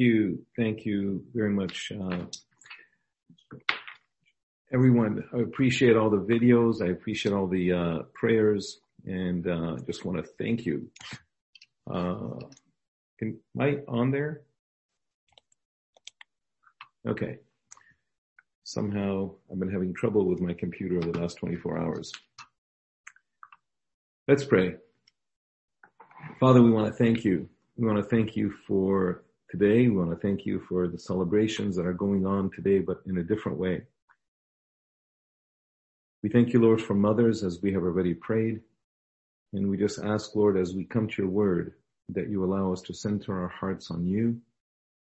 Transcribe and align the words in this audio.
you. 0.00 0.44
Thank 0.56 0.84
you 0.84 1.24
very 1.34 1.50
much. 1.50 1.92
Uh, 1.92 2.24
everyone, 4.72 5.22
I 5.32 5.40
appreciate 5.40 5.96
all 5.96 6.10
the 6.10 6.16
videos. 6.18 6.82
I 6.82 6.90
appreciate 6.90 7.32
all 7.32 7.46
the 7.46 7.72
uh, 7.72 7.98
prayers 8.14 8.80
and 9.06 9.46
uh, 9.46 9.76
just 9.86 10.04
want 10.04 10.18
to 10.18 10.24
thank 10.38 10.66
you. 10.66 10.90
Uh, 11.88 12.40
can, 13.18 13.38
am 13.56 13.60
I 13.60 13.78
on 13.86 14.10
there? 14.10 14.42
Okay. 17.06 17.38
Somehow 18.64 19.32
I've 19.50 19.58
been 19.58 19.70
having 19.70 19.94
trouble 19.94 20.26
with 20.26 20.40
my 20.40 20.52
computer 20.52 20.96
over 20.96 21.12
the 21.12 21.20
last 21.20 21.38
24 21.38 21.78
hours. 21.78 22.12
Let's 24.28 24.44
pray. 24.44 24.76
Father, 26.38 26.62
we 26.62 26.70
want 26.70 26.86
to 26.86 26.92
thank 26.92 27.24
you. 27.24 27.48
We 27.76 27.86
want 27.86 27.98
to 27.98 28.04
thank 28.04 28.36
you 28.36 28.52
for 28.66 29.24
today. 29.50 29.88
We 29.88 29.96
want 29.96 30.10
to 30.10 30.16
thank 30.16 30.46
you 30.46 30.60
for 30.68 30.86
the 30.88 30.98
celebrations 30.98 31.76
that 31.76 31.86
are 31.86 31.92
going 31.92 32.26
on 32.26 32.50
today, 32.50 32.78
but 32.78 33.02
in 33.06 33.18
a 33.18 33.22
different 33.22 33.58
way. 33.58 33.82
We 36.22 36.28
thank 36.28 36.52
you, 36.52 36.60
Lord, 36.60 36.80
for 36.80 36.94
mothers 36.94 37.42
as 37.42 37.60
we 37.62 37.72
have 37.72 37.82
already 37.82 38.14
prayed. 38.14 38.60
And 39.52 39.68
we 39.68 39.76
just 39.76 39.98
ask, 39.98 40.36
Lord, 40.36 40.56
as 40.56 40.74
we 40.74 40.84
come 40.84 41.08
to 41.08 41.22
your 41.22 41.30
word, 41.30 41.74
that 42.10 42.28
you 42.28 42.44
allow 42.44 42.72
us 42.72 42.82
to 42.82 42.94
center 42.94 43.40
our 43.40 43.48
hearts 43.48 43.90
on 43.90 44.06
you, 44.06 44.40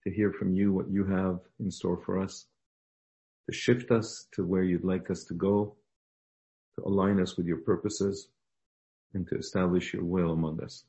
to 0.04 0.10
hear 0.10 0.32
from 0.32 0.54
you 0.54 0.72
what 0.72 0.90
you 0.90 1.04
have 1.04 1.40
in 1.60 1.70
store 1.70 2.00
for 2.04 2.20
us, 2.20 2.46
to 3.48 3.56
shift 3.56 3.90
us 3.90 4.26
to 4.32 4.44
where 4.44 4.62
you'd 4.62 4.84
like 4.84 5.10
us 5.10 5.24
to 5.24 5.34
go, 5.34 5.74
to 6.76 6.86
align 6.86 7.20
us 7.20 7.36
with 7.36 7.46
your 7.46 7.58
purposes, 7.58 8.28
and 9.14 9.26
to 9.28 9.36
establish 9.36 9.94
your 9.94 10.04
will 10.04 10.32
among 10.32 10.62
us. 10.62 10.84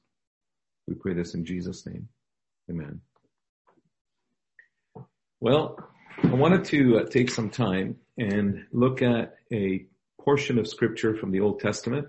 We 0.88 0.96
pray 0.96 1.14
this 1.14 1.34
in 1.34 1.46
Jesus' 1.46 1.86
name. 1.86 2.08
Amen. 2.70 3.02
Well, 5.42 5.78
I 6.24 6.34
wanted 6.34 6.64
to 6.66 7.00
uh, 7.00 7.10
take 7.10 7.30
some 7.30 7.50
time 7.50 7.98
and 8.18 8.66
look 8.72 9.02
at 9.02 9.36
a 9.52 9.86
portion 10.22 10.58
of 10.58 10.66
scripture 10.66 11.14
from 11.14 11.32
the 11.32 11.42
Old 11.42 11.60
Testament 11.60 12.08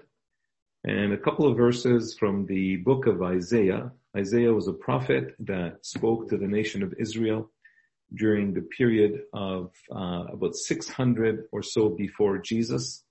and 0.85 1.13
a 1.13 1.19
couple 1.19 1.51
of 1.51 1.57
verses 1.57 2.17
from 2.17 2.47
the 2.47 2.77
book 2.77 3.09
of 3.09 3.23
Isaiah. 3.23 3.91
Isaiah 4.17 4.53
was 4.53 4.69
a 4.69 4.73
prophet 4.73 5.35
that 5.41 5.85
spoke 5.85 6.29
to 6.29 6.37
the 6.37 6.47
nation 6.47 6.85
of 6.85 6.95
Israel 7.01 7.51
during 8.15 8.55
the 8.55 8.63
period 8.63 9.23
of 9.33 9.73
uh, 9.91 10.27
about 10.33 10.55
600 10.55 11.49
or 11.51 11.65
so 11.65 11.89
before 11.89 12.39
Jesus. 12.39 13.03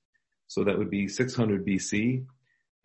So 0.48 0.64
that 0.64 0.78
would 0.78 0.90
be 0.90 1.10
600 1.10 1.68
BC. 1.68 2.24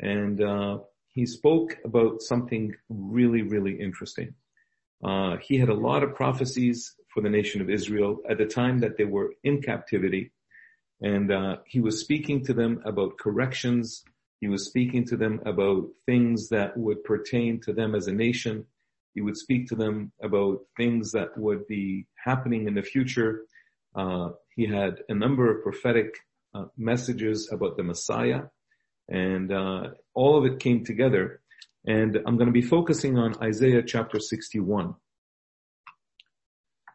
And 0.00 0.42
uh, 0.42 0.78
he 1.06 1.26
spoke 1.26 1.76
about 1.84 2.22
something 2.22 2.74
really, 2.88 3.42
really 3.42 3.80
interesting. 3.80 4.34
Uh, 5.02 5.36
he 5.36 5.58
had 5.58 5.68
a 5.68 5.74
lot 5.74 6.02
of 6.02 6.16
prophecies 6.16 6.96
for 7.12 7.20
the 7.22 7.28
nation 7.28 7.60
of 7.60 7.70
Israel 7.70 8.18
at 8.28 8.38
the 8.38 8.46
time 8.46 8.78
that 8.80 8.96
they 8.96 9.04
were 9.04 9.34
in 9.42 9.60
captivity. 9.62 10.32
And 11.02 11.32
uh, 11.32 11.56
he 11.66 11.80
was 11.80 12.00
speaking 12.00 12.44
to 12.44 12.52
them 12.52 12.82
about 12.84 13.18
corrections. 13.18 14.04
He 14.40 14.48
was 14.48 14.66
speaking 14.66 15.04
to 15.06 15.16
them 15.16 15.40
about 15.46 15.88
things 16.06 16.48
that 16.50 16.76
would 16.76 17.02
pertain 17.04 17.60
to 17.62 17.72
them 17.72 17.94
as 17.94 18.06
a 18.06 18.12
nation. 18.12 18.66
He 19.14 19.20
would 19.20 19.36
speak 19.36 19.68
to 19.68 19.74
them 19.74 20.12
about 20.22 20.60
things 20.76 21.12
that 21.12 21.36
would 21.36 21.66
be 21.66 22.06
happening 22.22 22.66
in 22.66 22.74
the 22.74 22.82
future. 22.82 23.42
Uh, 23.94 24.30
he 24.54 24.66
had 24.66 25.02
a 25.08 25.14
number 25.14 25.50
of 25.50 25.62
prophetic 25.62 26.14
uh, 26.54 26.64
messages 26.76 27.50
about 27.52 27.76
the 27.76 27.82
Messiah, 27.82 28.42
and 29.08 29.52
uh, 29.52 29.88
all 30.14 30.38
of 30.38 30.44
it 30.44 30.60
came 30.60 30.84
together. 30.84 31.40
And 31.86 32.16
I'm 32.26 32.36
going 32.36 32.46
to 32.46 32.52
be 32.52 32.62
focusing 32.62 33.18
on 33.18 33.42
Isaiah 33.42 33.82
chapter 33.82 34.20
61. 34.20 34.94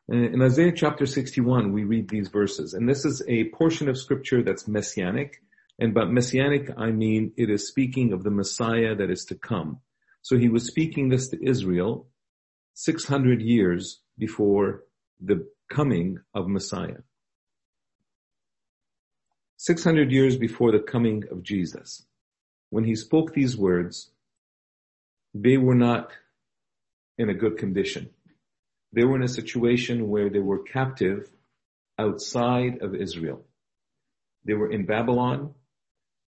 In 0.08 0.40
Isaiah 0.40 0.72
chapter 0.72 1.08
61, 1.08 1.74
we 1.74 1.84
read 1.84 2.10
these 2.10 2.28
verses, 2.28 2.76
and 2.76 2.88
this 2.88 3.06
is 3.06 3.24
a 3.28 3.46
portion 3.46 3.90
of 3.90 3.98
scripture 3.98 4.44
that's 4.44 4.68
messianic. 4.68 5.42
And 5.80 5.96
by 5.96 6.06
messianic, 6.06 6.70
I 6.78 6.92
mean 6.92 7.32
it 7.38 7.50
is 7.50 7.68
speaking 7.68 8.14
of 8.14 8.24
the 8.24 8.30
Messiah 8.30 8.94
that 8.96 9.10
is 9.10 9.26
to 9.26 9.36
come. 9.36 9.82
So 10.22 10.38
he 10.38 10.48
was 10.48 10.68
speaking 10.68 11.10
this 11.10 11.30
to 11.30 11.44
Israel 11.44 12.08
600 12.76 13.42
years 13.42 14.02
before 14.18 14.84
the 15.20 15.48
coming 15.72 16.20
of 16.36 16.48
Messiah. 16.48 17.02
600 19.58 20.12
years 20.12 20.38
before 20.38 20.72
the 20.72 20.80
coming 20.80 21.24
of 21.32 21.42
Jesus. 21.42 22.06
When 22.70 22.84
he 22.84 22.96
spoke 22.96 23.34
these 23.34 23.58
words, 23.58 24.12
they 25.34 25.58
were 25.58 25.76
not 25.76 26.12
in 27.18 27.30
a 27.30 27.34
good 27.34 27.58
condition 27.58 28.12
they 28.96 29.04
were 29.04 29.18
in 29.18 29.24
a 29.24 29.28
situation 29.28 30.08
where 30.10 30.30
they 30.30 30.40
were 30.40 30.64
captive 30.64 31.30
outside 32.00 32.82
of 32.82 32.96
Israel. 32.96 33.44
They 34.46 34.54
were 34.54 34.72
in 34.72 34.86
Babylon. 34.86 35.54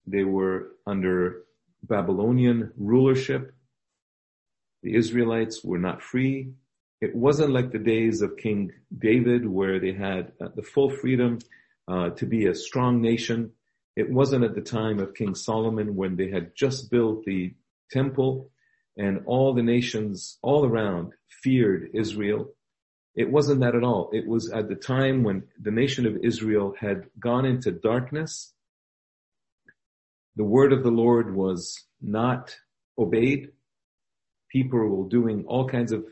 They 0.06 0.24
were 0.24 0.72
under 0.86 1.44
Babylonian 1.82 2.72
rulership. 2.76 3.54
The 4.82 4.96
Israelites 4.96 5.62
were 5.62 5.78
not 5.78 6.02
free. 6.02 6.54
It 7.00 7.14
wasn't 7.14 7.52
like 7.52 7.70
the 7.70 7.78
days 7.78 8.20
of 8.22 8.36
King 8.36 8.72
David 8.96 9.46
where 9.46 9.78
they 9.78 9.92
had 9.92 10.32
uh, 10.40 10.48
the 10.56 10.62
full 10.62 10.90
freedom 10.90 11.38
uh, 11.86 12.10
to 12.10 12.26
be 12.26 12.46
a 12.46 12.54
strong 12.54 13.00
nation. 13.00 13.52
It 13.94 14.10
wasn't 14.10 14.44
at 14.44 14.54
the 14.54 14.60
time 14.60 14.98
of 14.98 15.14
King 15.14 15.34
Solomon 15.34 15.94
when 15.94 16.16
they 16.16 16.30
had 16.30 16.56
just 16.56 16.90
built 16.90 17.24
the 17.24 17.54
temple 17.90 18.50
and 18.96 19.22
all 19.26 19.54
the 19.54 19.62
nations 19.62 20.38
all 20.42 20.64
around 20.64 21.12
feared 21.28 21.90
Israel. 21.94 22.55
It 23.16 23.30
wasn't 23.30 23.60
that 23.60 23.74
at 23.74 23.82
all. 23.82 24.10
It 24.12 24.26
was 24.26 24.50
at 24.50 24.68
the 24.68 24.74
time 24.74 25.24
when 25.24 25.44
the 25.60 25.70
nation 25.70 26.06
of 26.06 26.18
Israel 26.22 26.74
had 26.78 27.06
gone 27.18 27.46
into 27.46 27.72
darkness. 27.72 28.52
The 30.36 30.44
word 30.44 30.74
of 30.74 30.82
the 30.82 30.90
Lord 30.90 31.34
was 31.34 31.86
not 32.02 32.54
obeyed. 32.98 33.52
People 34.50 34.80
were 34.80 35.08
doing 35.08 35.44
all 35.46 35.66
kinds 35.66 35.92
of 35.92 36.04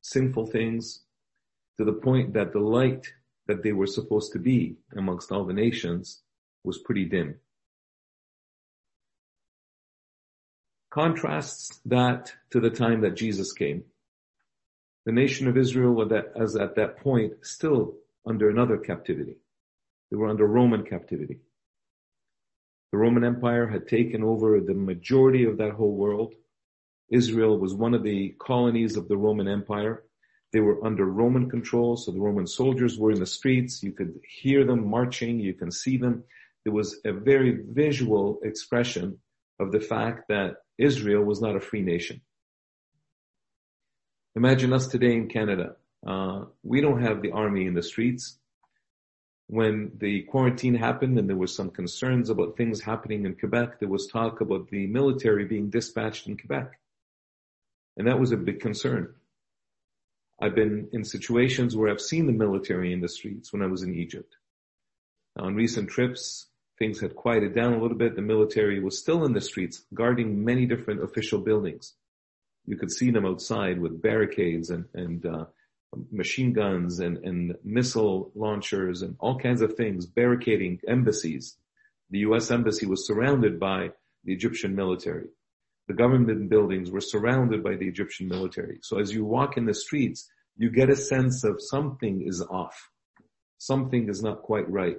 sinful 0.00 0.46
things 0.46 1.02
to 1.76 1.84
the 1.84 1.92
point 1.92 2.32
that 2.32 2.52
the 2.52 2.58
light 2.58 3.06
that 3.46 3.62
they 3.62 3.72
were 3.72 3.86
supposed 3.86 4.32
to 4.32 4.38
be 4.38 4.76
amongst 4.96 5.30
all 5.30 5.44
the 5.44 5.52
nations 5.52 6.22
was 6.64 6.78
pretty 6.78 7.04
dim. 7.04 7.36
Contrasts 10.90 11.80
that 11.84 12.32
to 12.50 12.60
the 12.60 12.70
time 12.70 13.02
that 13.02 13.14
Jesus 13.14 13.52
came. 13.52 13.84
The 15.06 15.12
nation 15.12 15.46
of 15.46 15.56
Israel 15.56 15.94
was 15.94 16.56
at 16.56 16.74
that 16.74 16.98
point 16.98 17.32
still 17.42 17.94
under 18.26 18.50
another 18.50 18.76
captivity. 18.76 19.36
They 20.10 20.16
were 20.16 20.28
under 20.28 20.46
Roman 20.46 20.84
captivity. 20.84 21.38
The 22.90 22.98
Roman 22.98 23.24
Empire 23.24 23.68
had 23.68 23.86
taken 23.86 24.24
over 24.24 24.60
the 24.60 24.74
majority 24.74 25.44
of 25.44 25.58
that 25.58 25.72
whole 25.72 25.94
world. 25.94 26.34
Israel 27.08 27.56
was 27.56 27.72
one 27.72 27.94
of 27.94 28.02
the 28.02 28.34
colonies 28.40 28.96
of 28.96 29.06
the 29.06 29.16
Roman 29.16 29.46
Empire. 29.46 30.02
They 30.52 30.60
were 30.60 30.84
under 30.84 31.04
Roman 31.04 31.48
control, 31.48 31.96
so 31.96 32.10
the 32.10 32.20
Roman 32.20 32.46
soldiers 32.46 32.98
were 32.98 33.12
in 33.12 33.20
the 33.20 33.26
streets. 33.26 33.82
You 33.84 33.92
could 33.92 34.18
hear 34.28 34.64
them 34.64 34.88
marching. 34.88 35.38
You 35.38 35.54
can 35.54 35.70
see 35.70 35.98
them. 35.98 36.24
It 36.64 36.70
was 36.70 36.98
a 37.04 37.12
very 37.12 37.62
visual 37.68 38.40
expression 38.42 39.18
of 39.60 39.70
the 39.70 39.80
fact 39.80 40.28
that 40.30 40.56
Israel 40.78 41.22
was 41.22 41.40
not 41.40 41.54
a 41.54 41.60
free 41.60 41.82
nation. 41.82 42.20
Imagine 44.36 44.74
us 44.74 44.86
today 44.86 45.14
in 45.14 45.28
Canada. 45.28 45.76
Uh, 46.06 46.44
we 46.62 46.82
don't 46.82 47.00
have 47.00 47.22
the 47.22 47.32
army 47.32 47.66
in 47.66 47.72
the 47.72 47.82
streets. 47.82 48.36
When 49.46 49.92
the 49.96 50.24
quarantine 50.24 50.74
happened 50.74 51.18
and 51.18 51.26
there 51.26 51.38
was 51.38 51.54
some 51.54 51.70
concerns 51.70 52.28
about 52.28 52.54
things 52.54 52.82
happening 52.82 53.24
in 53.24 53.36
Quebec, 53.36 53.80
there 53.80 53.88
was 53.88 54.06
talk 54.06 54.42
about 54.42 54.68
the 54.68 54.88
military 54.88 55.46
being 55.46 55.70
dispatched 55.70 56.26
in 56.26 56.36
Quebec. 56.36 56.78
And 57.96 58.06
that 58.08 58.20
was 58.20 58.30
a 58.30 58.36
big 58.36 58.60
concern. 58.60 59.14
I've 60.38 60.54
been 60.54 60.90
in 60.92 61.02
situations 61.02 61.74
where 61.74 61.90
I've 61.90 62.00
seen 62.02 62.26
the 62.26 62.32
military 62.34 62.92
in 62.92 63.00
the 63.00 63.08
streets 63.08 63.54
when 63.54 63.62
I 63.62 63.68
was 63.68 63.82
in 63.82 63.94
Egypt. 63.94 64.36
On 65.38 65.54
recent 65.54 65.88
trips, 65.88 66.48
things 66.78 67.00
had 67.00 67.16
quieted 67.16 67.54
down 67.54 67.72
a 67.72 67.80
little 67.80 67.96
bit. 67.96 68.14
The 68.14 68.20
military 68.20 68.80
was 68.80 68.98
still 68.98 69.24
in 69.24 69.32
the 69.32 69.40
streets, 69.40 69.84
guarding 69.94 70.44
many 70.44 70.66
different 70.66 71.02
official 71.02 71.38
buildings. 71.38 71.94
You 72.66 72.76
could 72.76 72.90
see 72.90 73.10
them 73.10 73.24
outside 73.24 73.80
with 73.80 74.02
barricades 74.02 74.70
and, 74.70 74.84
and 74.94 75.24
uh, 75.24 75.44
machine 76.10 76.52
guns 76.52 76.98
and, 77.00 77.18
and 77.18 77.54
missile 77.64 78.32
launchers 78.34 79.02
and 79.02 79.16
all 79.20 79.38
kinds 79.38 79.62
of 79.62 79.74
things, 79.74 80.06
barricading 80.06 80.80
embassies. 80.86 81.56
The 82.10 82.20
U.S. 82.20 82.50
embassy 82.50 82.86
was 82.86 83.06
surrounded 83.06 83.58
by 83.58 83.90
the 84.24 84.32
Egyptian 84.32 84.74
military. 84.74 85.28
The 85.88 85.94
government 85.94 86.50
buildings 86.50 86.90
were 86.90 87.00
surrounded 87.00 87.62
by 87.62 87.76
the 87.76 87.86
Egyptian 87.86 88.28
military. 88.28 88.78
So 88.82 88.98
as 88.98 89.12
you 89.12 89.24
walk 89.24 89.56
in 89.56 89.66
the 89.66 89.74
streets, 89.74 90.28
you 90.56 90.70
get 90.70 90.90
a 90.90 90.96
sense 90.96 91.44
of 91.44 91.60
something 91.60 92.26
is 92.26 92.42
off. 92.42 92.90
Something 93.58 94.08
is 94.08 94.22
not 94.22 94.42
quite 94.42 94.68
right. 94.68 94.98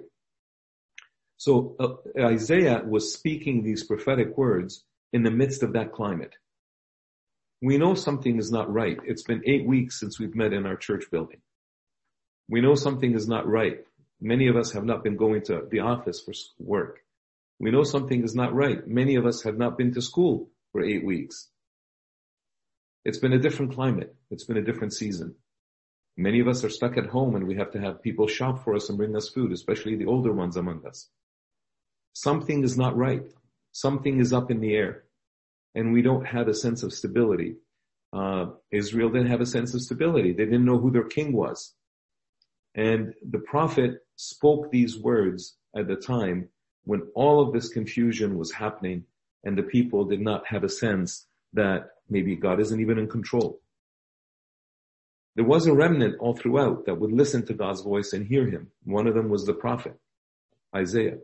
So 1.38 1.76
uh, 1.80 2.20
Isaiah 2.20 2.84
was 2.86 3.14
speaking 3.14 3.64
these 3.64 3.84
prophetic 3.84 4.38
words 4.38 4.84
in 5.14 5.24
the 5.24 5.32
midst 5.32 5.62
of 5.62 5.74
that 5.74 5.92
climate. 5.92 6.36
We 7.62 7.78
know 7.78 7.96
something 7.96 8.38
is 8.38 8.52
not 8.52 8.72
right. 8.72 9.00
It's 9.06 9.24
been 9.24 9.42
eight 9.46 9.66
weeks 9.66 10.00
since 10.00 10.20
we've 10.20 10.36
met 10.36 10.54
in 10.54 10.66
our 10.66 10.76
church 10.76 11.06
building. 11.12 11.42
We 12.48 12.62
know 12.62 12.76
something 12.76 13.14
is 13.16 13.28
not 13.28 13.48
right. 13.48 13.80
Many 14.22 14.48
of 14.48 14.56
us 14.56 14.72
have 14.72 14.86
not 14.86 15.04
been 15.04 15.18
going 15.18 15.42
to 15.44 15.64
the 15.70 15.80
office 15.80 16.22
for 16.22 16.34
work. 16.60 17.00
We 17.60 17.72
know 17.72 17.84
something 17.84 18.24
is 18.24 18.36
not 18.36 18.54
right. 18.54 18.88
Many 18.88 19.16
of 19.16 19.26
us 19.26 19.42
have 19.44 19.58
not 19.58 19.78
been 19.78 19.94
to 19.96 20.02
school 20.02 20.50
for 20.72 20.84
eight 20.84 21.04
weeks. 21.04 21.50
It's 23.04 23.18
been 23.18 23.34
a 23.34 23.40
different 23.40 23.74
climate. 23.74 24.16
It's 24.30 24.44
been 24.44 24.58
a 24.58 24.64
different 24.64 24.94
season. 24.94 25.36
Many 26.16 26.40
of 26.40 26.48
us 26.48 26.64
are 26.64 26.70
stuck 26.70 26.98
at 26.98 27.08
home 27.08 27.36
and 27.36 27.48
we 27.48 27.56
have 27.56 27.72
to 27.72 27.80
have 27.80 28.04
people 28.04 28.28
shop 28.28 28.64
for 28.64 28.76
us 28.76 28.90
and 28.90 28.98
bring 28.98 29.16
us 29.16 29.30
food, 29.30 29.52
especially 29.52 29.96
the 29.96 30.06
older 30.06 30.32
ones 30.32 30.58
among 30.58 30.86
us. 30.86 31.10
Something 32.14 32.64
is 32.64 32.78
not 32.78 32.98
right. 32.98 33.24
Something 33.72 34.20
is 34.20 34.34
up 34.34 34.52
in 34.52 34.60
the 34.60 34.74
air 34.76 35.04
and 35.78 35.94
we 35.94 36.02
don't 36.02 36.26
have 36.26 36.48
a 36.48 36.56
sense 36.56 36.82
of 36.82 36.92
stability. 36.92 37.56
Uh, 38.12 38.48
Israel 38.72 39.12
didn't 39.12 39.30
have 39.30 39.42
a 39.42 39.46
sense 39.46 39.76
of 39.76 39.82
stability. 39.82 40.34
They 40.34 40.46
didn't 40.46 40.66
know 40.66 40.80
who 40.80 40.90
their 40.90 41.04
king 41.04 41.34
was. 41.34 41.76
And 42.74 43.14
the 43.30 43.38
prophet 43.38 44.00
spoke 44.16 44.72
these 44.72 44.98
words 44.98 45.56
at 45.76 45.88
the 45.88 45.96
time 45.96 46.50
when 46.86 47.04
all 47.14 47.40
of 47.40 47.54
this 47.54 47.70
confusion 47.70 48.40
was 48.40 48.52
happening 48.52 49.06
and 49.44 49.56
the 49.56 49.70
people 49.76 50.04
did 50.04 50.20
not 50.20 50.48
have 50.48 50.64
a 50.64 50.70
sense 50.70 51.28
that 51.54 51.92
maybe 52.10 52.36
God 52.36 52.60
isn't 52.60 52.82
even 52.82 52.98
in 52.98 53.08
control. 53.08 53.62
There 55.36 55.46
was 55.46 55.68
a 55.68 55.76
remnant 55.76 56.16
all 56.20 56.36
throughout 56.36 56.88
that 56.88 57.00
would 57.00 57.12
listen 57.12 57.46
to 57.46 57.54
God's 57.54 57.82
voice 57.82 58.14
and 58.14 58.26
hear 58.26 58.48
him. 58.48 58.72
One 58.84 59.06
of 59.06 59.14
them 59.14 59.30
was 59.30 59.46
the 59.46 59.54
prophet, 59.54 60.00
Isaiah. 60.76 61.20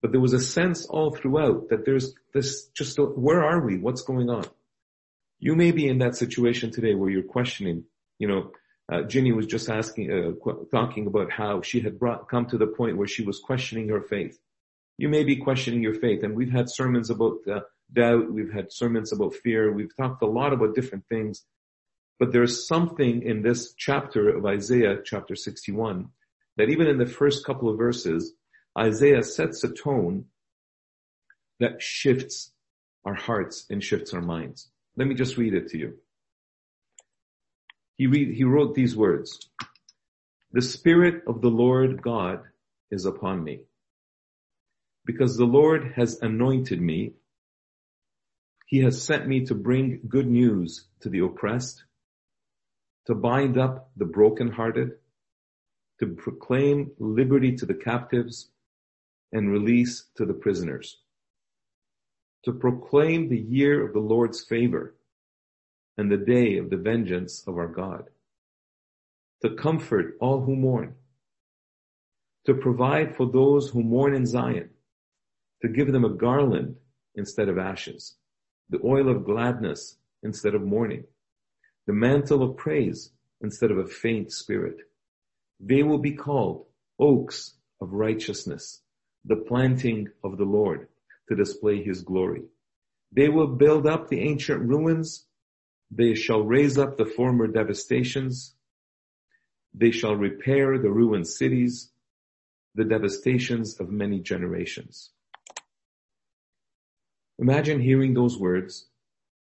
But 0.00 0.12
there 0.12 0.20
was 0.20 0.32
a 0.32 0.40
sense 0.40 0.86
all 0.86 1.14
throughout 1.14 1.70
that 1.70 1.84
there's 1.84 2.14
this 2.32 2.68
just, 2.68 2.98
where 2.98 3.44
are 3.44 3.64
we? 3.64 3.78
What's 3.78 4.02
going 4.02 4.30
on? 4.30 4.44
You 5.40 5.56
may 5.56 5.72
be 5.72 5.88
in 5.88 5.98
that 5.98 6.16
situation 6.16 6.70
today 6.70 6.94
where 6.94 7.10
you're 7.10 7.22
questioning, 7.22 7.84
you 8.18 8.28
know, 8.28 8.52
uh, 8.90 9.02
Ginny 9.02 9.32
was 9.32 9.46
just 9.46 9.68
asking, 9.68 10.10
uh, 10.10 10.50
talking 10.70 11.06
about 11.06 11.30
how 11.30 11.60
she 11.62 11.80
had 11.80 11.98
brought, 11.98 12.28
come 12.28 12.46
to 12.46 12.58
the 12.58 12.66
point 12.66 12.96
where 12.96 13.06
she 13.06 13.22
was 13.22 13.38
questioning 13.38 13.88
her 13.88 14.00
faith. 14.00 14.38
You 14.96 15.08
may 15.08 15.24
be 15.24 15.36
questioning 15.36 15.82
your 15.82 15.94
faith, 15.94 16.22
and 16.22 16.34
we've 16.34 16.50
had 16.50 16.70
sermons 16.70 17.10
about 17.10 17.38
uh, 17.50 17.60
doubt. 17.92 18.32
We've 18.32 18.52
had 18.52 18.72
sermons 18.72 19.12
about 19.12 19.34
fear. 19.34 19.72
We've 19.72 19.94
talked 19.96 20.22
a 20.22 20.26
lot 20.26 20.52
about 20.52 20.74
different 20.74 21.04
things, 21.08 21.44
but 22.18 22.32
there's 22.32 22.66
something 22.66 23.22
in 23.22 23.42
this 23.42 23.74
chapter 23.74 24.28
of 24.28 24.44
Isaiah, 24.46 24.98
chapter 25.04 25.36
61, 25.36 26.08
that 26.56 26.70
even 26.70 26.88
in 26.88 26.98
the 26.98 27.06
first 27.06 27.44
couple 27.44 27.68
of 27.68 27.78
verses, 27.78 28.32
Isaiah 28.78 29.24
sets 29.24 29.64
a 29.64 29.68
tone 29.68 30.26
that 31.58 31.82
shifts 31.82 32.52
our 33.04 33.14
hearts 33.14 33.66
and 33.68 33.82
shifts 33.82 34.14
our 34.14 34.22
minds. 34.22 34.68
Let 34.96 35.08
me 35.08 35.14
just 35.14 35.36
read 35.36 35.54
it 35.54 35.68
to 35.70 35.78
you. 35.78 35.94
He 37.96 38.06
read, 38.06 38.36
he 38.36 38.44
wrote 38.44 38.74
these 38.74 38.96
words. 38.96 39.50
The 40.52 40.62
Spirit 40.62 41.24
of 41.26 41.40
the 41.40 41.50
Lord 41.50 42.00
God 42.02 42.42
is 42.90 43.04
upon 43.04 43.42
me 43.42 43.62
because 45.04 45.36
the 45.36 45.44
Lord 45.44 45.94
has 45.96 46.20
anointed 46.22 46.80
me. 46.80 47.14
He 48.66 48.80
has 48.80 49.02
sent 49.02 49.26
me 49.26 49.46
to 49.46 49.54
bring 49.54 50.00
good 50.06 50.28
news 50.28 50.86
to 51.00 51.08
the 51.08 51.20
oppressed, 51.20 51.82
to 53.06 53.14
bind 53.14 53.58
up 53.58 53.90
the 53.96 54.04
brokenhearted, 54.04 54.92
to 55.98 56.06
proclaim 56.06 56.92
liberty 56.98 57.56
to 57.56 57.66
the 57.66 57.74
captives 57.74 58.50
and 59.32 59.50
release 59.50 60.06
to 60.16 60.24
the 60.24 60.34
prisoners, 60.34 60.98
to 62.44 62.52
proclaim 62.52 63.28
the 63.28 63.38
year 63.38 63.84
of 63.84 63.92
the 63.92 64.00
Lord's 64.00 64.44
favor 64.44 64.94
and 65.96 66.10
the 66.10 66.16
day 66.16 66.58
of 66.58 66.70
the 66.70 66.76
vengeance 66.76 67.44
of 67.46 67.56
our 67.56 67.68
God, 67.68 68.04
to 69.42 69.54
comfort 69.54 70.16
all 70.20 70.40
who 70.40 70.56
mourn, 70.56 70.94
to 72.46 72.54
provide 72.54 73.16
for 73.16 73.30
those 73.30 73.68
who 73.68 73.82
mourn 73.82 74.14
in 74.14 74.24
Zion, 74.24 74.70
to 75.62 75.68
give 75.68 75.92
them 75.92 76.04
a 76.04 76.14
garland 76.14 76.76
instead 77.14 77.48
of 77.48 77.58
ashes, 77.58 78.16
the 78.70 78.80
oil 78.84 79.10
of 79.10 79.24
gladness 79.24 79.96
instead 80.22 80.54
of 80.54 80.62
mourning, 80.62 81.04
the 81.86 81.92
mantle 81.92 82.42
of 82.42 82.56
praise 82.56 83.10
instead 83.40 83.70
of 83.70 83.78
a 83.78 83.86
faint 83.86 84.32
spirit. 84.32 84.76
They 85.60 85.82
will 85.82 85.98
be 85.98 86.12
called 86.12 86.66
oaks 86.98 87.54
of 87.80 87.92
righteousness, 87.92 88.80
the 89.28 89.36
planting 89.36 90.08
of 90.24 90.38
the 90.38 90.44
Lord 90.44 90.88
to 91.28 91.36
display 91.36 91.82
his 91.82 92.02
glory. 92.02 92.42
They 93.12 93.28
will 93.28 93.46
build 93.46 93.86
up 93.86 94.08
the 94.08 94.20
ancient 94.20 94.62
ruins 94.62 95.28
they 95.90 96.14
shall 96.14 96.42
raise 96.42 96.76
up 96.76 96.96
the 96.96 97.06
former 97.06 97.46
devastations. 97.46 98.54
They 99.74 99.90
shall 99.90 100.14
repair 100.14 100.78
the 100.78 100.90
ruined 100.90 101.26
cities, 101.26 101.90
the 102.74 102.84
devastations 102.84 103.80
of 103.80 103.90
many 103.90 104.20
generations. 104.20 105.10
Imagine 107.38 107.80
hearing 107.80 108.14
those 108.14 108.38
words 108.38 108.86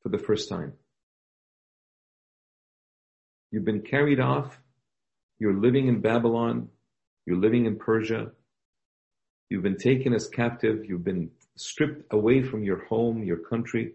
for 0.02 0.10
the 0.10 0.19
first 0.19 0.48
time. 0.48 0.75
You've 3.50 3.64
been 3.64 3.82
carried 3.82 4.20
off. 4.20 4.60
You're 5.38 5.58
living 5.58 5.88
in 5.88 6.00
Babylon. 6.00 6.69
You're 7.26 7.38
living 7.38 7.66
in 7.66 7.78
Persia. 7.78 8.32
You've 9.50 9.62
been 9.62 9.79
taken 9.79 10.12
as 10.12 10.29
captive. 10.29 10.85
You've 10.85 11.05
been 11.05 11.31
stripped 11.56 12.12
away 12.12 12.43
from 12.43 12.62
your 12.62 12.85
home, 12.87 13.23
your 13.23 13.39
country. 13.39 13.93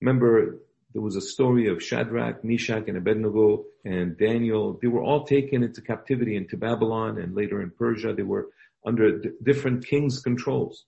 Remember, 0.00 0.58
there 0.92 1.02
was 1.02 1.16
a 1.16 1.20
story 1.20 1.68
of 1.68 1.82
Shadrach, 1.82 2.42
Meshach, 2.42 2.88
and 2.88 2.96
Abednego 2.96 3.64
and 3.84 4.16
Daniel. 4.16 4.78
They 4.80 4.88
were 4.88 5.02
all 5.02 5.24
taken 5.24 5.62
into 5.62 5.82
captivity 5.82 6.36
into 6.36 6.56
Babylon 6.56 7.18
and 7.18 7.34
later 7.34 7.60
in 7.60 7.70
Persia. 7.70 8.14
They 8.14 8.22
were 8.22 8.48
under 8.86 9.18
d- 9.18 9.30
different 9.42 9.86
kings' 9.86 10.20
controls. 10.20 10.84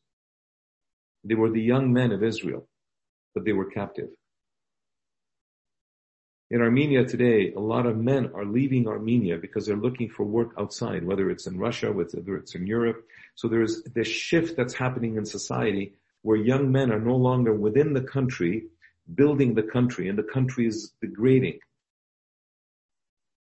They 1.24 1.34
were 1.34 1.50
the 1.50 1.60
young 1.60 1.92
men 1.92 2.12
of 2.12 2.22
Israel, 2.22 2.66
but 3.34 3.44
they 3.44 3.52
were 3.52 3.70
captive. 3.70 4.08
In 6.50 6.60
Armenia 6.60 7.04
today, 7.04 7.52
a 7.52 7.60
lot 7.60 7.86
of 7.86 7.96
men 7.96 8.32
are 8.34 8.44
leaving 8.44 8.88
Armenia 8.88 9.38
because 9.38 9.66
they're 9.66 9.76
looking 9.76 10.08
for 10.08 10.24
work 10.24 10.50
outside, 10.58 11.04
whether 11.04 11.30
it's 11.30 11.46
in 11.46 11.58
Russia, 11.58 11.92
whether 11.92 12.36
it's 12.36 12.56
in 12.56 12.66
Europe. 12.66 13.06
So 13.36 13.46
there's 13.46 13.84
this 13.84 14.08
shift 14.08 14.56
that's 14.56 14.74
happening 14.74 15.16
in 15.16 15.24
society 15.24 15.94
where 16.22 16.36
young 16.36 16.72
men 16.72 16.90
are 16.90 16.98
no 16.98 17.14
longer 17.14 17.54
within 17.54 17.92
the 17.92 18.02
country 18.02 18.64
building 19.14 19.54
the 19.54 19.62
country 19.62 20.08
and 20.08 20.18
the 20.18 20.24
country 20.24 20.66
is 20.66 20.92
degrading. 21.00 21.60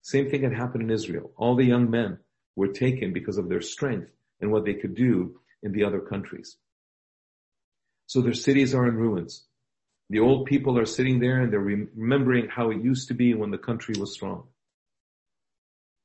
Same 0.01 0.29
thing 0.29 0.43
had 0.43 0.53
happened 0.53 0.83
in 0.83 0.91
Israel. 0.91 1.31
All 1.37 1.55
the 1.55 1.63
young 1.63 1.89
men 1.89 2.17
were 2.55 2.69
taken 2.69 3.13
because 3.13 3.37
of 3.37 3.47
their 3.47 3.61
strength 3.61 4.11
and 4.41 4.51
what 4.51 4.65
they 4.65 4.73
could 4.73 4.95
do 4.95 5.39
in 5.63 5.71
the 5.71 5.83
other 5.83 5.99
countries. 5.99 6.57
So 8.07 8.21
their 8.21 8.33
cities 8.33 8.73
are 8.73 8.87
in 8.87 8.95
ruins. 8.95 9.45
The 10.11 10.19
old 10.19 10.45
people 10.45 10.77
are 10.77 10.85
sitting 10.85 11.21
there 11.21 11.39
and 11.39 11.53
they're 11.53 11.59
remembering 11.61 12.49
how 12.49 12.69
it 12.69 12.83
used 12.83 13.07
to 13.07 13.13
be 13.13 13.33
when 13.33 13.49
the 13.49 13.57
country 13.57 13.95
was 13.97 14.11
strong. 14.11 14.43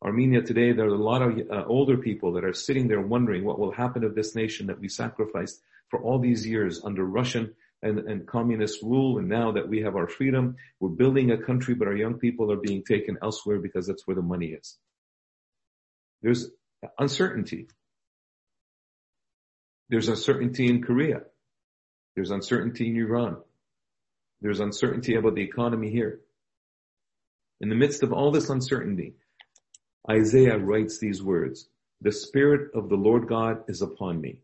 Armenia 0.00 0.42
today, 0.42 0.70
there 0.70 0.84
are 0.84 0.94
a 0.94 0.96
lot 0.96 1.22
of 1.22 1.40
uh, 1.50 1.64
older 1.66 1.96
people 1.96 2.34
that 2.34 2.44
are 2.44 2.52
sitting 2.52 2.86
there 2.86 3.00
wondering 3.00 3.44
what 3.44 3.58
will 3.58 3.72
happen 3.72 4.02
to 4.02 4.08
this 4.08 4.36
nation 4.36 4.68
that 4.68 4.78
we 4.78 4.88
sacrificed 4.88 5.60
for 5.88 6.00
all 6.00 6.20
these 6.20 6.46
years 6.46 6.82
under 6.84 7.04
Russian 7.04 7.56
and, 7.82 7.98
and 7.98 8.28
communist 8.28 8.80
rule. 8.80 9.18
And 9.18 9.28
now 9.28 9.50
that 9.50 9.68
we 9.68 9.80
have 9.80 9.96
our 9.96 10.06
freedom, 10.06 10.54
we're 10.78 10.90
building 10.90 11.32
a 11.32 11.38
country, 11.38 11.74
but 11.74 11.88
our 11.88 11.96
young 11.96 12.14
people 12.14 12.52
are 12.52 12.56
being 12.56 12.84
taken 12.84 13.18
elsewhere 13.20 13.58
because 13.58 13.88
that's 13.88 14.06
where 14.06 14.14
the 14.14 14.22
money 14.22 14.52
is. 14.52 14.78
There's 16.22 16.48
uncertainty. 16.96 17.66
There's 19.88 20.08
uncertainty 20.08 20.68
in 20.68 20.84
Korea. 20.84 21.22
There's 22.14 22.30
uncertainty 22.30 22.88
in 22.88 22.96
Iran. 22.98 23.38
There's 24.46 24.60
uncertainty 24.60 25.16
about 25.16 25.34
the 25.34 25.42
economy 25.42 25.90
here. 25.90 26.20
In 27.60 27.68
the 27.68 27.74
midst 27.74 28.04
of 28.04 28.12
all 28.12 28.30
this 28.30 28.48
uncertainty, 28.48 29.14
Isaiah 30.08 30.56
writes 30.56 31.00
these 31.00 31.20
words, 31.20 31.68
the 32.00 32.12
spirit 32.12 32.70
of 32.72 32.88
the 32.88 32.94
Lord 32.94 33.26
God 33.26 33.64
is 33.66 33.82
upon 33.82 34.20
me 34.20 34.42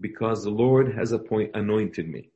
because 0.00 0.44
the 0.44 0.50
Lord 0.50 0.94
has 0.94 1.10
appoint, 1.10 1.50
anointed 1.54 2.08
me 2.08 2.30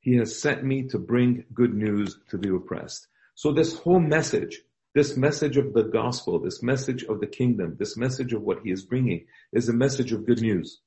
he 0.00 0.14
has 0.14 0.40
sent 0.40 0.64
me 0.64 0.84
to 0.84 0.98
bring 0.98 1.44
good 1.52 1.74
news 1.74 2.16
to 2.30 2.38
the 2.38 2.54
oppressed. 2.54 3.08
So 3.34 3.52
this 3.52 3.76
whole 3.76 4.00
message, 4.00 4.62
this 4.94 5.18
message 5.18 5.58
of 5.58 5.74
the 5.74 5.82
gospel, 5.82 6.38
this 6.38 6.62
message 6.62 7.04
of 7.04 7.20
the 7.20 7.26
kingdom, 7.26 7.76
this 7.78 7.94
message 7.94 8.32
of 8.32 8.40
what 8.40 8.60
he 8.64 8.70
is 8.70 8.86
bringing 8.86 9.26
is 9.52 9.68
a 9.68 9.74
message 9.74 10.12
of 10.12 10.24
good 10.24 10.40
news. 10.40 10.80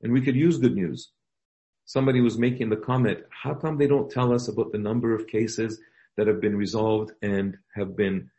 And 0.00 0.14
we 0.14 0.22
could 0.22 0.36
use 0.36 0.56
good 0.56 0.74
news. 0.76 1.10
Somebody 1.88 2.20
was 2.20 2.36
making 2.36 2.68
the 2.68 2.76
comment, 2.76 3.20
how 3.30 3.54
come 3.54 3.78
they 3.78 3.86
don't 3.86 4.10
tell 4.10 4.34
us 4.34 4.48
about 4.48 4.72
the 4.72 4.78
number 4.78 5.14
of 5.14 5.26
cases 5.26 5.80
that 6.18 6.26
have 6.26 6.38
been 6.38 6.54
resolved 6.54 7.12
and 7.22 7.56
have 7.74 7.96
been 7.96 8.30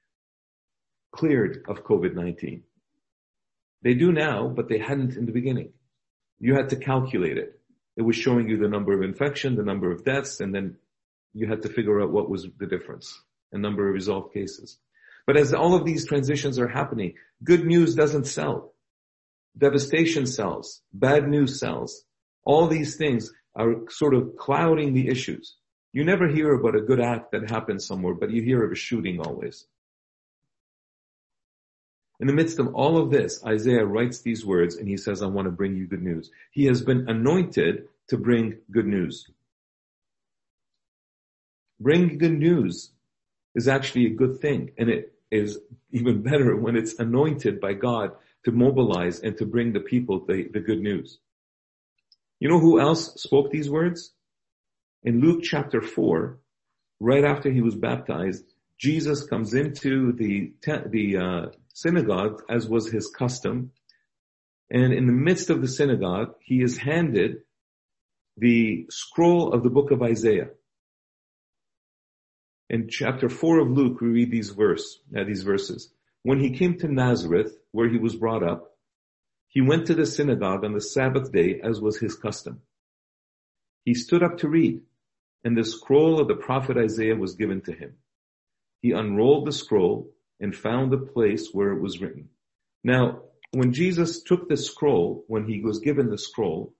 cleared 1.11 1.65
of 1.67 1.83
COVID-19? 1.83 2.61
They 3.81 3.95
do 3.95 4.11
now, 4.11 4.49
but 4.49 4.69
they 4.69 4.77
hadn't 4.77 5.17
in 5.17 5.25
the 5.25 5.31
beginning. 5.31 5.73
You 6.37 6.53
had 6.53 6.69
to 6.69 6.75
calculate 6.75 7.39
it. 7.39 7.59
It 7.97 8.03
was 8.03 8.15
showing 8.15 8.47
you 8.47 8.57
the 8.59 8.67
number 8.67 8.93
of 8.93 9.01
infection, 9.01 9.55
the 9.55 9.63
number 9.63 9.91
of 9.91 10.05
deaths, 10.05 10.41
and 10.41 10.53
then 10.53 10.77
you 11.33 11.47
had 11.47 11.63
to 11.63 11.69
figure 11.69 12.03
out 12.03 12.11
what 12.11 12.29
was 12.29 12.45
the 12.59 12.67
difference. 12.67 13.19
A 13.51 13.57
number 13.57 13.87
of 13.87 13.95
resolved 13.95 14.31
cases. 14.31 14.77
But 15.25 15.37
as 15.37 15.55
all 15.55 15.73
of 15.73 15.85
these 15.85 16.05
transitions 16.05 16.59
are 16.59 16.67
happening, 16.67 17.15
good 17.43 17.65
news 17.65 17.95
doesn't 17.95 18.27
sell. 18.27 18.75
Devastation 19.57 20.27
sells. 20.27 20.83
Bad 20.93 21.27
news 21.27 21.59
sells. 21.59 22.05
All 22.43 22.67
these 22.67 22.95
things 22.95 23.31
are 23.55 23.75
sort 23.89 24.13
of 24.13 24.35
clouding 24.37 24.93
the 24.93 25.07
issues. 25.07 25.55
You 25.91 26.03
never 26.03 26.27
hear 26.27 26.53
about 26.53 26.75
a 26.75 26.81
good 26.81 26.99
act 26.99 27.31
that 27.31 27.49
happened 27.49 27.81
somewhere, 27.81 28.13
but 28.13 28.29
you 28.29 28.41
hear 28.41 28.63
of 28.63 28.71
a 28.71 28.75
shooting 28.75 29.19
always. 29.19 29.65
In 32.19 32.27
the 32.27 32.33
midst 32.33 32.59
of 32.59 32.73
all 32.75 32.97
of 32.97 33.11
this, 33.11 33.43
Isaiah 33.45 33.85
writes 33.85 34.21
these 34.21 34.45
words 34.45 34.75
and 34.75 34.87
he 34.87 34.97
says, 34.97 35.21
I 35.21 35.27
want 35.27 35.45
to 35.45 35.51
bring 35.51 35.75
you 35.75 35.87
good 35.87 36.03
news. 36.03 36.31
He 36.51 36.65
has 36.65 36.81
been 36.81 37.09
anointed 37.09 37.87
to 38.09 38.17
bring 38.17 38.57
good 38.71 38.85
news. 38.85 39.25
Bring 41.79 42.17
good 42.17 42.37
news 42.37 42.91
is 43.55 43.67
actually 43.67 44.05
a 44.07 44.09
good 44.09 44.39
thing 44.39 44.71
and 44.77 44.89
it 44.89 45.13
is 45.31 45.59
even 45.91 46.21
better 46.21 46.55
when 46.55 46.75
it's 46.75 46.99
anointed 46.99 47.61
by 47.61 47.73
God 47.73 48.11
to 48.43 48.51
mobilize 48.51 49.21
and 49.21 49.37
to 49.37 49.45
bring 49.45 49.71
the 49.71 49.79
people 49.79 50.25
the, 50.25 50.49
the 50.51 50.59
good 50.59 50.81
news. 50.81 51.19
You 52.39 52.47
know 52.49 52.59
who 52.59 52.79
else 52.79 53.13
spoke 53.21 53.51
these 53.51 53.69
words? 53.69 54.13
In 55.03 55.19
Luke 55.19 55.43
chapter 55.43 55.81
4, 55.81 56.39
right 56.99 57.23
after 57.23 57.51
he 57.51 57.61
was 57.61 57.75
baptized, 57.75 58.45
Jesus 58.77 59.25
comes 59.25 59.53
into 59.53 60.13
the, 60.13 60.53
the 60.89 61.17
uh, 61.17 61.45
synagogue 61.73 62.43
as 62.49 62.67
was 62.67 62.89
his 62.89 63.09
custom. 63.09 63.71
And 64.71 64.93
in 64.93 65.05
the 65.05 65.13
midst 65.13 65.49
of 65.49 65.61
the 65.61 65.67
synagogue, 65.67 66.35
he 66.41 66.61
is 66.61 66.77
handed 66.77 67.37
the 68.37 68.85
scroll 68.89 69.53
of 69.53 69.63
the 69.63 69.69
book 69.69 69.91
of 69.91 70.01
Isaiah. 70.01 70.49
In 72.69 72.87
chapter 72.87 73.27
4 73.27 73.59
of 73.59 73.71
Luke, 73.71 73.99
we 73.99 74.07
read 74.09 74.31
these 74.31 74.51
verse, 74.51 74.99
uh, 75.17 75.23
these 75.25 75.43
verses. 75.43 75.91
When 76.23 76.39
he 76.39 76.51
came 76.51 76.77
to 76.77 76.87
Nazareth, 76.87 77.57
where 77.71 77.89
he 77.89 77.97
was 77.97 78.15
brought 78.15 78.43
up, 78.43 78.77
he 79.49 79.61
went 79.61 79.87
to 79.87 79.95
the 79.95 80.05
synagogue 80.05 80.63
on 80.63 80.73
the 80.73 80.81
Sabbath 80.81 81.31
day 81.31 81.59
as 81.61 81.81
was 81.81 81.97
his 81.97 82.15
custom. 82.15 82.61
He 83.83 83.95
stood 83.95 84.21
up 84.21 84.37
to 84.37 84.47
read, 84.47 84.81
and 85.43 85.57
the 85.57 85.65
scroll 85.65 86.21
of 86.21 86.27
the 86.27 86.35
prophet 86.35 86.77
Isaiah 86.77 87.15
was 87.15 87.35
given 87.35 87.61
to 87.61 87.73
him. 87.73 87.95
He 88.81 88.91
unrolled 88.91 89.47
the 89.47 89.51
scroll 89.51 90.11
and 90.39 90.55
found 90.55 90.91
the 90.91 90.97
place 90.97 91.49
where 91.51 91.71
it 91.71 91.81
was 91.81 91.99
written. 91.99 92.29
Now, 92.83 93.23
when 93.51 93.73
Jesus 93.73 94.21
took 94.21 94.47
the 94.47 94.55
scroll, 94.55 95.25
when 95.27 95.45
he 95.45 95.61
was 95.61 95.79
given 95.79 96.09
the 96.09 96.17
scroll, 96.19 96.75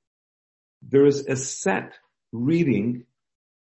there 0.84 1.08
is 1.08 1.26
a 1.26 1.36
set 1.36 1.94
reading 2.32 3.06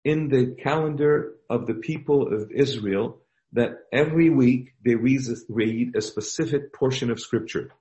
in 0.05 0.29
the 0.29 0.55
calendar 0.63 1.33
of 1.50 1.67
the 1.67 1.74
people 1.74 2.33
of 2.33 2.51
Israel 2.51 3.19
that 3.51 3.79
every 3.91 4.29
week 4.29 4.74
they 4.83 4.95
read 4.95 5.95
a 5.95 6.01
specific 6.01 6.72
portion 6.74 7.12
of 7.12 7.19
scripture. 7.19 7.72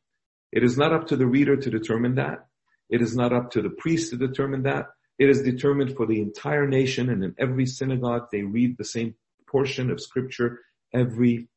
It 0.52 0.62
is 0.62 0.76
not 0.76 0.92
up 0.92 1.09
to 1.09 1.16
the 1.16 1.26
reader 1.26 1.56
to 1.56 1.71
determine 1.71 2.16
that. 2.16 2.47
It 2.90 3.00
is 3.00 3.16
not 3.16 3.32
up 3.32 3.50
to 3.52 3.62
the 3.62 3.71
priest 3.71 4.11
to 4.11 4.16
determine 4.16 4.64
that. 4.64 4.88
It 5.18 5.30
is 5.30 5.42
determined 5.42 5.97
for 5.97 6.06
the 6.06 6.21
entire 6.21 6.66
nation 6.66 7.09
and 7.09 7.25
in 7.25 7.35
every 7.38 7.66
synagogue 7.66 8.28
they 8.30 8.42
read 8.42 8.76
the 8.76 8.85
same 8.85 9.14
portion 9.49 9.90
of 9.90 10.00
scripture 10.00 10.61
every 10.92 11.49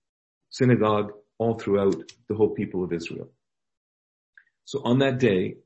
synagogue 0.50 1.12
all 1.38 1.58
throughout 1.60 1.96
the 2.30 2.36
whole 2.36 2.52
people 2.52 2.84
of 2.84 2.94
Israel. 2.94 3.30
So 4.64 4.82
on 4.84 5.00
that 5.00 5.20
day, 5.20 5.58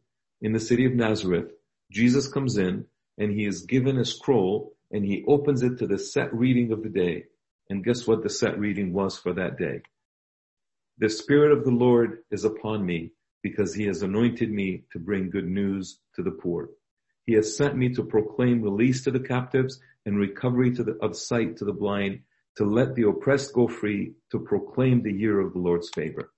in 0.41 0.53
the 0.53 0.59
city 0.59 0.86
of 0.86 0.93
Nazareth, 0.93 1.51
Jesus 1.91 2.27
comes 2.27 2.57
in 2.57 2.86
and 3.17 3.31
he 3.31 3.45
is 3.45 3.62
given 3.62 3.98
a 3.98 4.05
scroll 4.05 4.74
and 4.91 5.05
he 5.05 5.24
opens 5.27 5.62
it 5.62 5.77
to 5.79 5.88
the 5.88 6.00
set 6.00 6.33
reading 6.33 6.71
of 6.71 6.83
the 6.83 6.89
day. 6.89 7.25
And 7.69 7.83
guess 7.83 8.07
what 8.07 8.24
the 8.24 8.29
set 8.29 8.57
reading 8.57 8.93
was 8.93 9.17
for 9.17 9.33
that 9.33 9.57
day? 9.57 9.81
The 10.98 11.09
Spirit 11.09 11.51
of 11.51 11.63
the 11.63 11.71
Lord 11.71 12.19
is 12.31 12.43
upon 12.43 12.86
me 12.86 13.12
because 13.41 13.74
he 13.74 13.86
has 13.86 14.01
anointed 14.01 14.51
me 14.51 14.84
to 14.91 15.00
bring 15.00 15.29
good 15.29 15.48
news 15.48 16.00
to 16.15 16.24
the 16.24 16.31
poor. 16.31 16.69
He 17.25 17.34
has 17.34 17.55
sent 17.55 17.77
me 17.77 17.89
to 17.93 18.03
proclaim 18.03 18.62
release 18.62 19.03
to 19.03 19.12
the 19.12 19.19
captives 19.19 19.79
and 20.05 20.17
recovery 20.17 20.72
the, 20.72 20.98
of 21.01 21.15
sight 21.15 21.58
to 21.58 21.65
the 21.65 21.74
blind, 21.74 22.22
to 22.58 22.65
let 22.65 22.96
the 22.96 23.08
oppressed 23.08 23.53
go 23.53 23.67
free, 23.67 24.13
to 24.31 24.39
proclaim 24.39 25.03
the 25.03 25.13
year 25.13 25.39
of 25.39 25.53
the 25.53 25.60
Lord's 25.60 25.89
favor. 25.89 26.31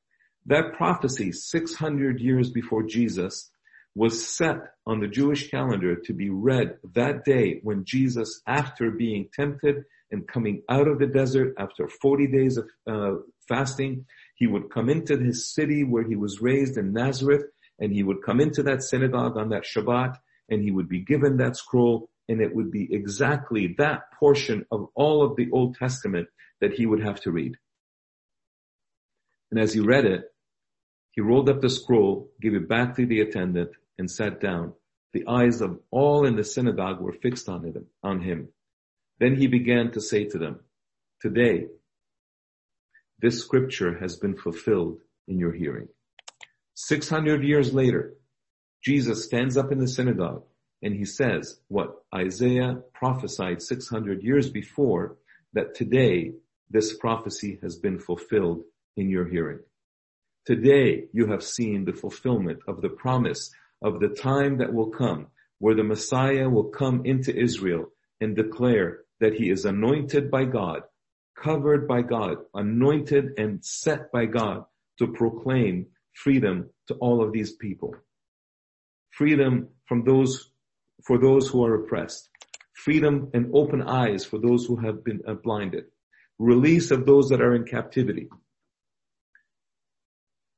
That 0.46 0.74
prophecy 0.74 1.32
600 1.32 2.20
years 2.20 2.50
before 2.50 2.84
Jesus 2.84 3.50
was 3.96 4.26
set 4.26 4.58
on 4.86 5.00
the 5.00 5.08
Jewish 5.08 5.50
calendar 5.50 5.96
to 5.96 6.14
be 6.14 6.30
read 6.30 6.78
that 6.94 7.26
day 7.26 7.60
when 7.64 7.86
Jesus, 7.86 8.42
after 8.48 8.92
being 8.92 9.30
tempted 9.34 9.84
and 10.12 10.28
coming 10.28 10.62
out 10.70 10.88
of 10.88 11.00
the 11.00 11.08
desert 11.08 11.54
after 11.58 11.88
40 11.88 12.28
days 12.28 12.58
of 12.58 12.70
uh, 12.90 13.16
fasting, 13.48 14.06
he 14.42 14.48
would 14.48 14.72
come 14.72 14.90
into 14.90 15.20
his 15.20 15.54
city 15.54 15.84
where 15.84 16.02
he 16.02 16.16
was 16.16 16.42
raised 16.42 16.76
in 16.76 16.94
Nazareth 16.94 17.44
and 17.78 17.94
he 17.94 18.02
would 18.02 18.24
come 18.24 18.42
into 18.42 18.64
that 18.64 18.82
synagogue 18.82 19.38
on 19.38 19.50
that 19.50 19.66
Shabbat 19.66 20.18
and 20.50 20.64
he 20.64 20.72
would 20.72 20.90
be 20.90 21.02
given 21.02 21.38
that 21.38 21.56
scroll 21.58 22.10
and 22.28 22.42
it 22.42 22.56
would 22.56 22.72
be 22.72 22.92
exactly 22.92 23.76
that 23.78 24.12
portion 24.20 24.66
of 24.72 24.88
all 24.96 25.22
of 25.22 25.36
the 25.36 25.48
Old 25.52 25.76
Testament 25.76 26.28
that 26.60 26.74
he 26.74 26.88
would 26.88 27.04
have 27.04 27.22
to 27.22 27.32
read. 27.32 27.54
And 29.52 29.60
as 29.60 29.76
he 29.76 29.80
read 29.80 30.06
it, 30.06 30.24
he 31.12 31.22
rolled 31.22 31.48
up 31.48 31.62
the 31.62 31.70
scroll, 31.70 32.32
gave 32.42 32.56
it 32.56 32.68
back 32.68 32.96
to 32.96 33.06
the 33.06 33.22
attendant, 33.22 33.70
and 34.00 34.10
sat 34.10 34.42
down. 34.42 34.74
The 35.14 35.28
eyes 35.28 35.62
of 35.62 35.80
all 35.92 36.26
in 36.26 36.36
the 36.36 36.44
synagogue 36.44 37.00
were 37.00 37.14
fixed 37.14 37.48
on 37.48 37.64
him, 37.64 37.86
on 38.02 38.22
him. 38.22 38.48
Then 39.20 39.36
he 39.36 39.46
began 39.46 39.92
to 39.92 40.02
say 40.02 40.24
to 40.30 40.40
them, 40.40 40.62
today, 41.22 41.68
this 43.22 43.40
scripture 43.40 43.98
has 44.00 44.18
been 44.18 44.36
fulfilled 44.36 45.00
in 45.28 45.38
your 45.38 45.54
hearing. 45.54 45.88
600 46.76 47.44
years 47.44 47.74
later, 47.74 48.16
Jesus 48.84 49.26
stands 49.26 49.58
up 49.58 49.72
in 49.72 49.78
the 49.78 49.88
synagogue 49.88 50.44
and 50.82 50.96
he 50.96 51.06
says 51.06 51.60
what 51.68 52.04
Isaiah 52.14 52.80
prophesied 52.94 53.62
600 53.62 54.24
years 54.24 54.50
before 54.50 55.18
that 55.54 55.76
today 55.76 56.34
this 56.70 56.98
prophecy 56.98 57.60
has 57.62 57.78
been 57.78 58.00
fulfilled 58.00 58.64
in 58.98 59.10
your 59.10 59.28
hearing. 59.28 59.60
Today 60.46 61.06
you 61.14 61.28
have 61.28 61.44
seen 61.44 61.86
the 61.86 61.94
fulfillment 61.94 62.60
of 62.68 62.82
the 62.82 62.90
promise 62.90 63.52
of 63.84 64.00
the 64.00 64.10
time 64.10 64.58
that 64.58 64.74
will 64.74 64.90
come 64.90 65.28
where 65.60 65.76
the 65.76 65.84
Messiah 65.84 66.50
will 66.50 66.70
come 66.70 67.06
into 67.06 67.36
Israel 67.36 67.86
and 68.20 68.36
declare 68.36 69.02
that 69.20 69.36
he 69.36 69.52
is 69.52 69.66
anointed 69.66 70.32
by 70.32 70.46
God, 70.46 70.82
covered 71.42 71.88
by 71.88 72.02
God, 72.02 72.38
anointed 72.54 73.34
and 73.38 73.64
set 73.64 74.12
by 74.12 74.26
God 74.26 74.66
to 75.00 75.08
proclaim 75.08 75.88
freedom 76.14 76.70
to 76.88 76.94
all 76.96 77.24
of 77.24 77.32
these 77.32 77.54
people. 77.54 77.96
Freedom 79.12 79.70
from 79.88 80.04
those 80.04 80.50
for 81.06 81.18
those 81.18 81.48
who 81.48 81.66
are 81.66 81.76
oppressed, 81.76 82.30
freedom 82.74 83.32
and 83.34 83.50
open 83.56 83.82
eyes 83.82 84.24
for 84.24 84.38
those 84.38 84.66
who 84.66 84.76
have 84.76 85.04
been 85.04 85.20
uh, 85.28 85.34
blinded, 85.34 85.86
release 86.38 86.92
of 86.92 87.06
those 87.08 87.30
that 87.30 87.42
are 87.42 87.56
in 87.56 87.64
captivity, 87.64 88.30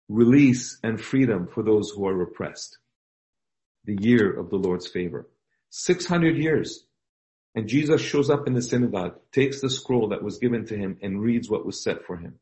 release 0.10 0.80
and 0.84 1.00
freedom 1.00 1.48
for 1.48 1.64
those 1.64 1.92
who 1.92 2.06
are 2.06 2.22
oppressed. 2.22 2.78
The 3.86 3.98
year 4.02 4.38
of 4.38 4.50
the 4.50 4.58
Lord's 4.58 4.88
favor. 4.88 5.30
600 5.70 6.38
years. 6.38 6.86
And 7.56 7.68
Jesus 7.68 8.02
shows 8.02 8.30
up 8.30 8.48
in 8.48 8.54
the 8.54 8.62
synagogue, 8.62 9.20
takes 9.32 9.62
the 9.62 9.70
scroll 9.70 10.10
that 10.10 10.24
was 10.24 10.40
given 10.40 10.66
to 10.68 10.78
him 10.78 10.98
and 11.02 11.22
reads 11.22 11.50
what 11.50 11.66
was 11.66 11.84
set 11.84 12.04
for 12.06 12.18
him. 12.18 12.40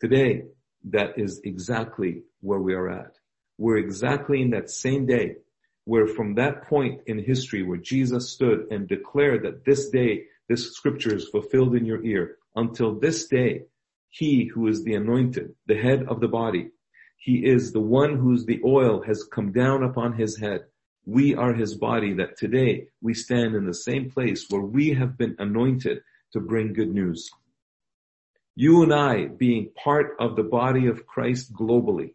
Today, 0.00 0.44
that 0.90 1.18
is 1.18 1.40
exactly 1.44 2.22
where 2.40 2.58
we 2.58 2.74
are 2.74 2.88
at. 2.88 3.14
We're 3.58 3.78
exactly 3.78 4.42
in 4.42 4.50
that 4.50 4.70
same 4.70 5.06
day 5.06 5.36
where 5.84 6.06
from 6.06 6.34
that 6.34 6.68
point 6.68 7.00
in 7.06 7.18
history 7.18 7.62
where 7.62 7.78
Jesus 7.78 8.28
stood 8.28 8.66
and 8.70 8.86
declared 8.86 9.44
that 9.44 9.64
this 9.64 9.88
day, 9.88 10.24
this 10.48 10.72
scripture 10.72 11.14
is 11.14 11.28
fulfilled 11.28 11.74
in 11.74 11.86
your 11.86 12.04
ear, 12.04 12.36
until 12.54 12.94
this 12.94 13.26
day, 13.26 13.62
he 14.10 14.46
who 14.46 14.66
is 14.66 14.84
the 14.84 14.94
anointed, 14.94 15.54
the 15.66 15.76
head 15.78 16.04
of 16.08 16.20
the 16.20 16.28
body, 16.28 16.70
he 17.16 17.44
is 17.44 17.72
the 17.72 17.80
one 17.80 18.16
whose 18.16 18.44
the 18.44 18.60
oil 18.64 19.02
has 19.02 19.24
come 19.24 19.52
down 19.52 19.82
upon 19.82 20.12
his 20.12 20.38
head. 20.38 20.64
We 21.08 21.34
are 21.34 21.54
his 21.54 21.74
body 21.74 22.12
that 22.16 22.36
today 22.36 22.88
we 23.00 23.14
stand 23.14 23.54
in 23.54 23.64
the 23.64 23.72
same 23.72 24.10
place 24.10 24.44
where 24.50 24.60
we 24.60 24.90
have 24.90 25.16
been 25.16 25.36
anointed 25.38 26.02
to 26.34 26.40
bring 26.40 26.74
good 26.74 26.92
news. 26.92 27.30
You 28.54 28.82
and 28.82 28.92
I 28.92 29.24
being 29.24 29.70
part 29.82 30.16
of 30.20 30.36
the 30.36 30.42
body 30.42 30.86
of 30.86 31.06
Christ 31.06 31.54
globally, 31.54 32.12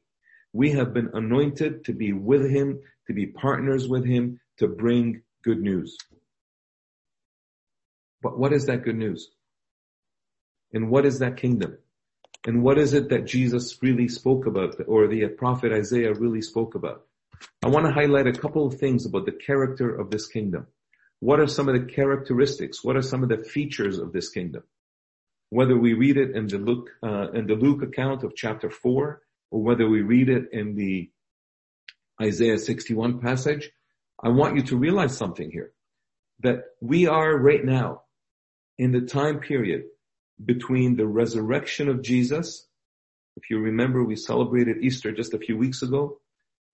we 0.53 0.73
have 0.73 0.93
been 0.93 1.09
anointed 1.15 1.85
to 1.85 1.93
be 1.93 2.13
with 2.13 2.47
him, 2.47 2.81
to 3.07 3.13
be 3.13 3.25
partners 3.25 3.87
with 3.87 4.05
him, 4.05 4.39
to 4.59 4.67
bring 4.67 5.23
good 5.43 5.59
news. 5.59 5.97
But 8.21 8.37
what 8.37 8.53
is 8.53 8.67
that 8.67 8.83
good 8.83 8.97
news? 8.97 9.31
And 10.71 10.91
what 10.91 11.07
is 11.07 11.17
that 11.17 11.37
kingdom? 11.37 11.79
And 12.45 12.61
what 12.61 12.77
is 12.77 12.93
it 12.93 13.09
that 13.09 13.25
Jesus 13.25 13.81
really 13.81 14.07
spoke 14.07 14.45
about 14.45 14.75
or 14.85 15.07
the 15.07 15.29
prophet 15.29 15.71
Isaiah 15.71 16.13
really 16.13 16.43
spoke 16.43 16.75
about? 16.75 17.07
I 17.63 17.67
want 17.67 17.85
to 17.85 17.91
highlight 17.91 18.27
a 18.27 18.33
couple 18.33 18.65
of 18.65 18.75
things 18.75 19.05
about 19.05 19.25
the 19.25 19.31
character 19.31 19.95
of 19.95 20.11
this 20.11 20.27
kingdom. 20.27 20.67
What 21.19 21.39
are 21.39 21.47
some 21.47 21.69
of 21.69 21.75
the 21.75 21.93
characteristics? 21.93 22.83
What 22.83 22.97
are 22.97 23.01
some 23.01 23.23
of 23.23 23.29
the 23.29 23.37
features 23.37 23.97
of 23.97 24.11
this 24.11 24.29
kingdom? 24.29 24.63
Whether 25.49 25.77
we 25.77 25.93
read 25.93 26.17
it 26.17 26.35
in 26.35 26.47
the 26.47 26.57
Luke, 26.57 26.89
uh, 27.01 27.31
in 27.31 27.47
the 27.47 27.55
Luke 27.55 27.83
account 27.83 28.23
of 28.23 28.35
chapter 28.35 28.69
four, 28.69 29.21
or 29.49 29.61
whether 29.61 29.87
we 29.87 30.01
read 30.01 30.29
it 30.29 30.49
in 30.51 30.75
the 30.75 31.09
Isaiah 32.21 32.57
61 32.57 33.19
passage, 33.19 33.71
I 34.21 34.29
want 34.29 34.55
you 34.55 34.63
to 34.63 34.77
realize 34.77 35.15
something 35.15 35.51
here. 35.51 35.71
That 36.41 36.63
we 36.81 37.07
are 37.07 37.37
right 37.37 37.63
now 37.63 38.01
in 38.77 38.91
the 38.91 39.01
time 39.01 39.39
period 39.39 39.83
between 40.43 40.95
the 40.95 41.07
resurrection 41.07 41.87
of 41.87 42.01
Jesus. 42.01 42.67
If 43.37 43.49
you 43.49 43.59
remember, 43.59 44.03
we 44.03 44.15
celebrated 44.15 44.77
Easter 44.81 45.11
just 45.11 45.33
a 45.33 45.39
few 45.39 45.57
weeks 45.57 45.81
ago, 45.81 46.19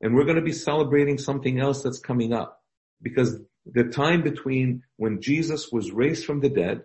and 0.02 0.16
we're 0.16 0.26
going 0.26 0.36
to 0.36 0.42
be 0.42 0.54
celebrating 0.54 1.18
something 1.18 1.60
else 1.60 1.84
that's 1.84 2.00
coming 2.00 2.34
up 2.34 2.62
because 3.02 3.38
the 3.66 3.86
time 3.86 4.22
between 4.22 4.84
when 4.98 5.22
Jesus 5.22 5.70
was 5.72 5.92
raised 5.92 6.26
from 6.26 6.40
the 6.40 6.50
dead, 6.50 6.84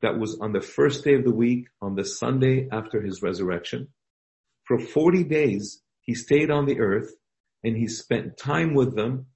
that 0.00 0.18
was 0.18 0.38
on 0.40 0.52
the 0.52 0.60
first 0.60 1.04
day 1.04 1.14
of 1.14 1.24
the 1.24 1.34
week, 1.34 1.66
on 1.82 1.96
the 1.96 2.04
Sunday 2.04 2.68
after 2.70 3.02
his 3.02 3.20
resurrection, 3.22 3.88
for 4.64 4.78
40 4.78 5.24
days, 5.24 5.82
he 6.02 6.14
stayed 6.14 6.50
on 6.50 6.66
the 6.66 6.78
earth 6.80 7.12
and 7.64 7.76
he 7.76 7.88
spent 7.88 8.36
time 8.36 8.74
with 8.74 8.94
them, 8.94 9.26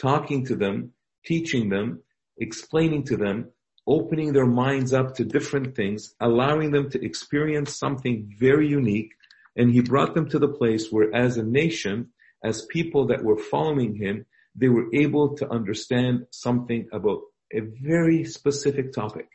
talking 0.00 0.46
to 0.46 0.56
them, 0.56 0.92
teaching 1.24 1.68
them, 1.68 2.02
explaining 2.38 3.04
to 3.04 3.16
them, 3.16 3.50
opening 3.86 4.32
their 4.32 4.46
minds 4.46 4.92
up 4.92 5.14
to 5.16 5.24
different 5.24 5.76
things, 5.76 6.14
allowing 6.20 6.70
them 6.70 6.90
to 6.90 7.04
experience 7.04 7.76
something 7.76 8.34
very 8.38 8.68
unique. 8.68 9.12
And 9.56 9.70
he 9.70 9.82
brought 9.82 10.14
them 10.14 10.28
to 10.30 10.38
the 10.38 10.48
place 10.48 10.90
where 10.90 11.14
as 11.14 11.36
a 11.36 11.42
nation, 11.42 12.08
as 12.42 12.66
people 12.66 13.06
that 13.08 13.22
were 13.22 13.36
following 13.36 13.94
him, 13.94 14.26
they 14.54 14.68
were 14.68 14.86
able 14.94 15.36
to 15.36 15.48
understand 15.50 16.26
something 16.30 16.88
about 16.92 17.20
a 17.52 17.60
very 17.60 18.24
specific 18.24 18.92
topic. 18.92 19.28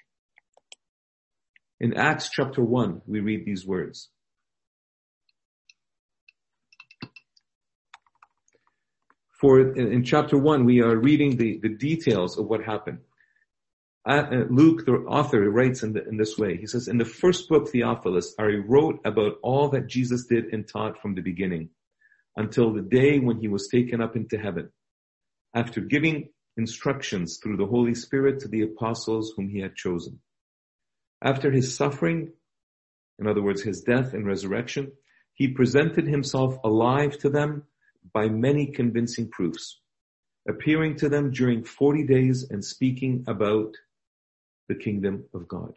In 1.79 1.93
Acts 1.93 2.29
chapter 2.29 2.63
1, 2.63 3.01
we 3.05 3.19
read 3.19 3.45
these 3.45 3.65
words. 3.65 4.09
For 9.39 9.75
in 9.75 10.03
chapter 10.03 10.37
1, 10.37 10.65
we 10.65 10.81
are 10.81 10.95
reading 10.95 11.35
the, 11.35 11.59
the 11.61 11.69
details 11.69 12.37
of 12.37 12.47
what 12.47 12.63
happened. 12.63 12.99
Uh, 14.07 14.45
Luke, 14.49 14.85
the 14.85 14.93
author, 14.93 15.49
writes 15.49 15.83
in, 15.83 15.93
the, 15.93 16.07
in, 16.07 16.15
this 16.17 16.37
way. 16.37 16.57
He 16.57 16.67
says, 16.67 16.87
in 16.87 16.97
the 16.97 17.05
first 17.05 17.49
book, 17.49 17.69
Theophilus, 17.69 18.35
I 18.39 18.61
wrote 18.65 18.99
about 19.03 19.33
all 19.41 19.69
that 19.69 19.87
Jesus 19.87 20.25
did 20.25 20.53
and 20.53 20.67
taught 20.67 21.01
from 21.01 21.15
the 21.15 21.21
beginning 21.21 21.69
until 22.35 22.73
the 22.73 22.81
day 22.81 23.19
when 23.19 23.39
he 23.39 23.47
was 23.47 23.67
taken 23.67 24.01
up 24.01 24.15
into 24.15 24.37
heaven 24.37 24.69
after 25.55 25.79
giving 25.79 26.29
instructions 26.57 27.39
through 27.41 27.57
the 27.57 27.65
Holy 27.65 27.95
Spirit 27.95 28.39
to 28.41 28.47
the 28.47 28.61
apostles 28.61 29.33
whom 29.35 29.49
he 29.49 29.59
had 29.59 29.75
chosen. 29.75 30.19
After 31.21 31.49
his 31.49 31.75
suffering, 31.75 32.33
in 33.19 33.27
other 33.27 33.41
words, 33.41 33.61
his 33.61 33.81
death 33.81 34.13
and 34.13 34.27
resurrection, 34.27 34.91
he 35.33 35.47
presented 35.47 36.07
himself 36.07 36.57
alive 36.63 37.17
to 37.19 37.29
them 37.29 37.63
by 38.13 38.27
many 38.27 38.67
convincing 38.67 39.29
proofs, 39.29 39.79
appearing 40.47 40.97
to 40.97 41.09
them 41.09 41.31
during 41.31 41.63
40 41.63 42.05
days 42.05 42.45
and 42.49 42.63
speaking 42.63 43.23
about 43.27 43.75
the 44.67 44.75
kingdom 44.75 45.25
of 45.33 45.47
God. 45.47 45.73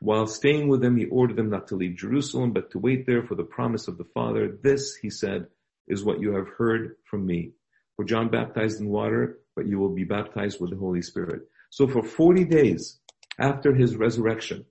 While 0.00 0.26
staying 0.28 0.68
with 0.68 0.80
them, 0.80 0.96
he 0.96 1.06
ordered 1.06 1.36
them 1.36 1.50
not 1.50 1.68
to 1.68 1.76
leave 1.76 1.96
Jerusalem, 1.96 2.52
but 2.52 2.70
to 2.70 2.78
wait 2.78 3.06
there 3.06 3.22
for 3.22 3.34
the 3.34 3.42
promise 3.44 3.88
of 3.88 3.98
the 3.98 4.04
Father. 4.04 4.56
This, 4.62 4.94
he 4.94 5.10
said, 5.10 5.48
is 5.88 6.04
what 6.04 6.20
you 6.20 6.34
have 6.34 6.48
heard 6.56 6.96
from 7.04 7.26
me. 7.26 7.52
For 7.96 8.04
John 8.04 8.30
baptized 8.30 8.80
in 8.80 8.88
water, 8.88 9.40
but 9.56 9.66
you 9.66 9.78
will 9.78 9.94
be 9.94 10.04
baptized 10.04 10.60
with 10.60 10.70
the 10.70 10.76
Holy 10.76 11.02
Spirit. 11.02 11.48
So 11.70 11.88
for 11.88 12.02
40 12.02 12.44
days 12.44 13.00
after 13.38 13.74
his 13.74 13.96
resurrection, 13.96 14.66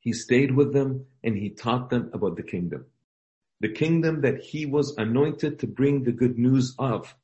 he 0.00 0.12
stayed 0.12 0.54
with 0.54 0.72
them 0.72 1.06
and 1.22 1.36
he 1.36 1.50
taught 1.50 1.90
them 1.90 2.10
about 2.12 2.36
the 2.36 2.42
kingdom. 2.42 2.86
The 3.60 3.72
kingdom 3.72 4.22
that 4.22 4.40
he 4.40 4.66
was 4.66 4.96
anointed 4.98 5.60
to 5.60 5.66
bring 5.66 6.02
the 6.02 6.12
good 6.12 6.38
news 6.38 6.74
of. 6.78 7.14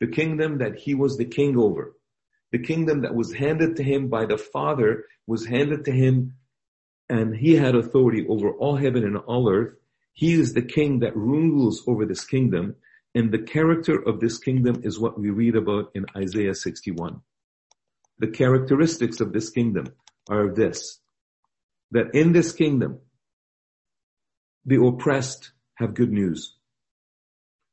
The 0.00 0.08
kingdom 0.08 0.58
that 0.58 0.76
he 0.76 0.94
was 0.94 1.16
the 1.16 1.24
king 1.24 1.56
over 1.58 1.94
the 2.52 2.58
kingdom 2.58 3.02
that 3.02 3.14
was 3.14 3.34
handed 3.34 3.76
to 3.76 3.82
him 3.82 4.08
by 4.08 4.26
the 4.26 4.38
Father 4.38 5.04
was 5.26 5.46
handed 5.46 5.84
to 5.84 5.92
him 5.92 6.34
and 7.08 7.36
he 7.36 7.54
had 7.54 7.74
authority 7.74 8.26
over 8.28 8.50
all 8.50 8.76
heaven 8.76 9.04
and 9.04 9.16
all 9.16 9.48
earth. 9.50 9.74
He 10.12 10.32
is 10.32 10.54
the 10.54 10.62
king 10.62 11.00
that 11.00 11.16
rules 11.16 11.82
over 11.86 12.06
this 12.06 12.24
kingdom 12.24 12.76
and 13.14 13.32
the 13.32 13.38
character 13.38 13.96
of 13.96 14.20
this 14.20 14.38
kingdom 14.38 14.82
is 14.84 14.98
what 14.98 15.18
we 15.18 15.30
read 15.30 15.56
about 15.56 15.90
in 15.94 16.04
Isaiah 16.14 16.54
61. 16.54 17.22
The 18.18 18.28
characteristics 18.28 19.20
of 19.20 19.32
this 19.32 19.48
kingdom 19.48 19.86
are 20.28 20.52
this, 20.52 21.00
that 21.92 22.14
in 22.14 22.32
this 22.32 22.52
kingdom, 22.52 22.98
the 24.66 24.84
oppressed 24.84 25.52
have 25.76 25.94
good 25.94 26.12
news. 26.12 26.56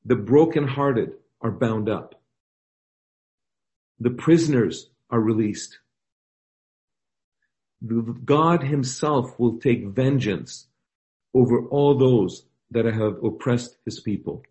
The 0.05 0.15
brokenhearted 0.15 1.13
are 1.41 1.51
bound 1.51 1.89
up 1.89 2.22
the 4.03 4.09
prisoners 4.09 4.89
are 5.09 5.19
released. 5.19 5.79
God 8.25 8.63
himself 8.63 9.39
will 9.39 9.59
take 9.59 9.87
vengeance 9.87 10.67
over 11.33 11.65
all 11.67 11.97
those 11.97 12.45
that 12.71 12.85
have 12.85 13.23
oppressed 13.23 13.77
his 13.85 13.99
people. 14.01 14.43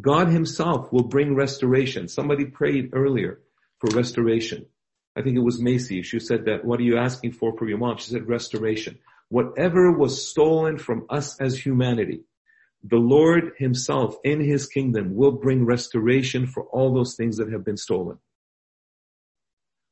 God 0.00 0.28
himself 0.28 0.92
will 0.92 1.04
bring 1.04 1.34
restoration. 1.34 2.06
Somebody 2.06 2.44
prayed 2.44 2.90
earlier 2.92 3.40
for 3.80 3.90
restoration. 3.90 4.66
I 5.16 5.22
think 5.22 5.36
it 5.36 5.40
was 5.40 5.60
Macy. 5.60 6.02
She 6.02 6.20
said 6.20 6.44
that, 6.44 6.64
what 6.64 6.78
are 6.78 6.84
you 6.84 6.98
asking 6.98 7.32
for 7.32 7.56
for 7.56 7.68
your 7.68 7.78
mom? 7.78 7.96
She 7.96 8.10
said 8.10 8.28
restoration. 8.28 8.98
Whatever 9.30 9.90
was 9.90 10.28
stolen 10.28 10.78
from 10.78 11.06
us 11.10 11.40
as 11.40 11.58
humanity, 11.58 12.20
the 12.84 12.98
Lord 12.98 13.52
himself 13.58 14.16
in 14.22 14.40
his 14.40 14.66
kingdom 14.66 15.16
will 15.16 15.32
bring 15.32 15.64
restoration 15.64 16.46
for 16.46 16.64
all 16.64 16.94
those 16.94 17.16
things 17.16 17.38
that 17.38 17.50
have 17.50 17.64
been 17.64 17.78
stolen. 17.78 18.18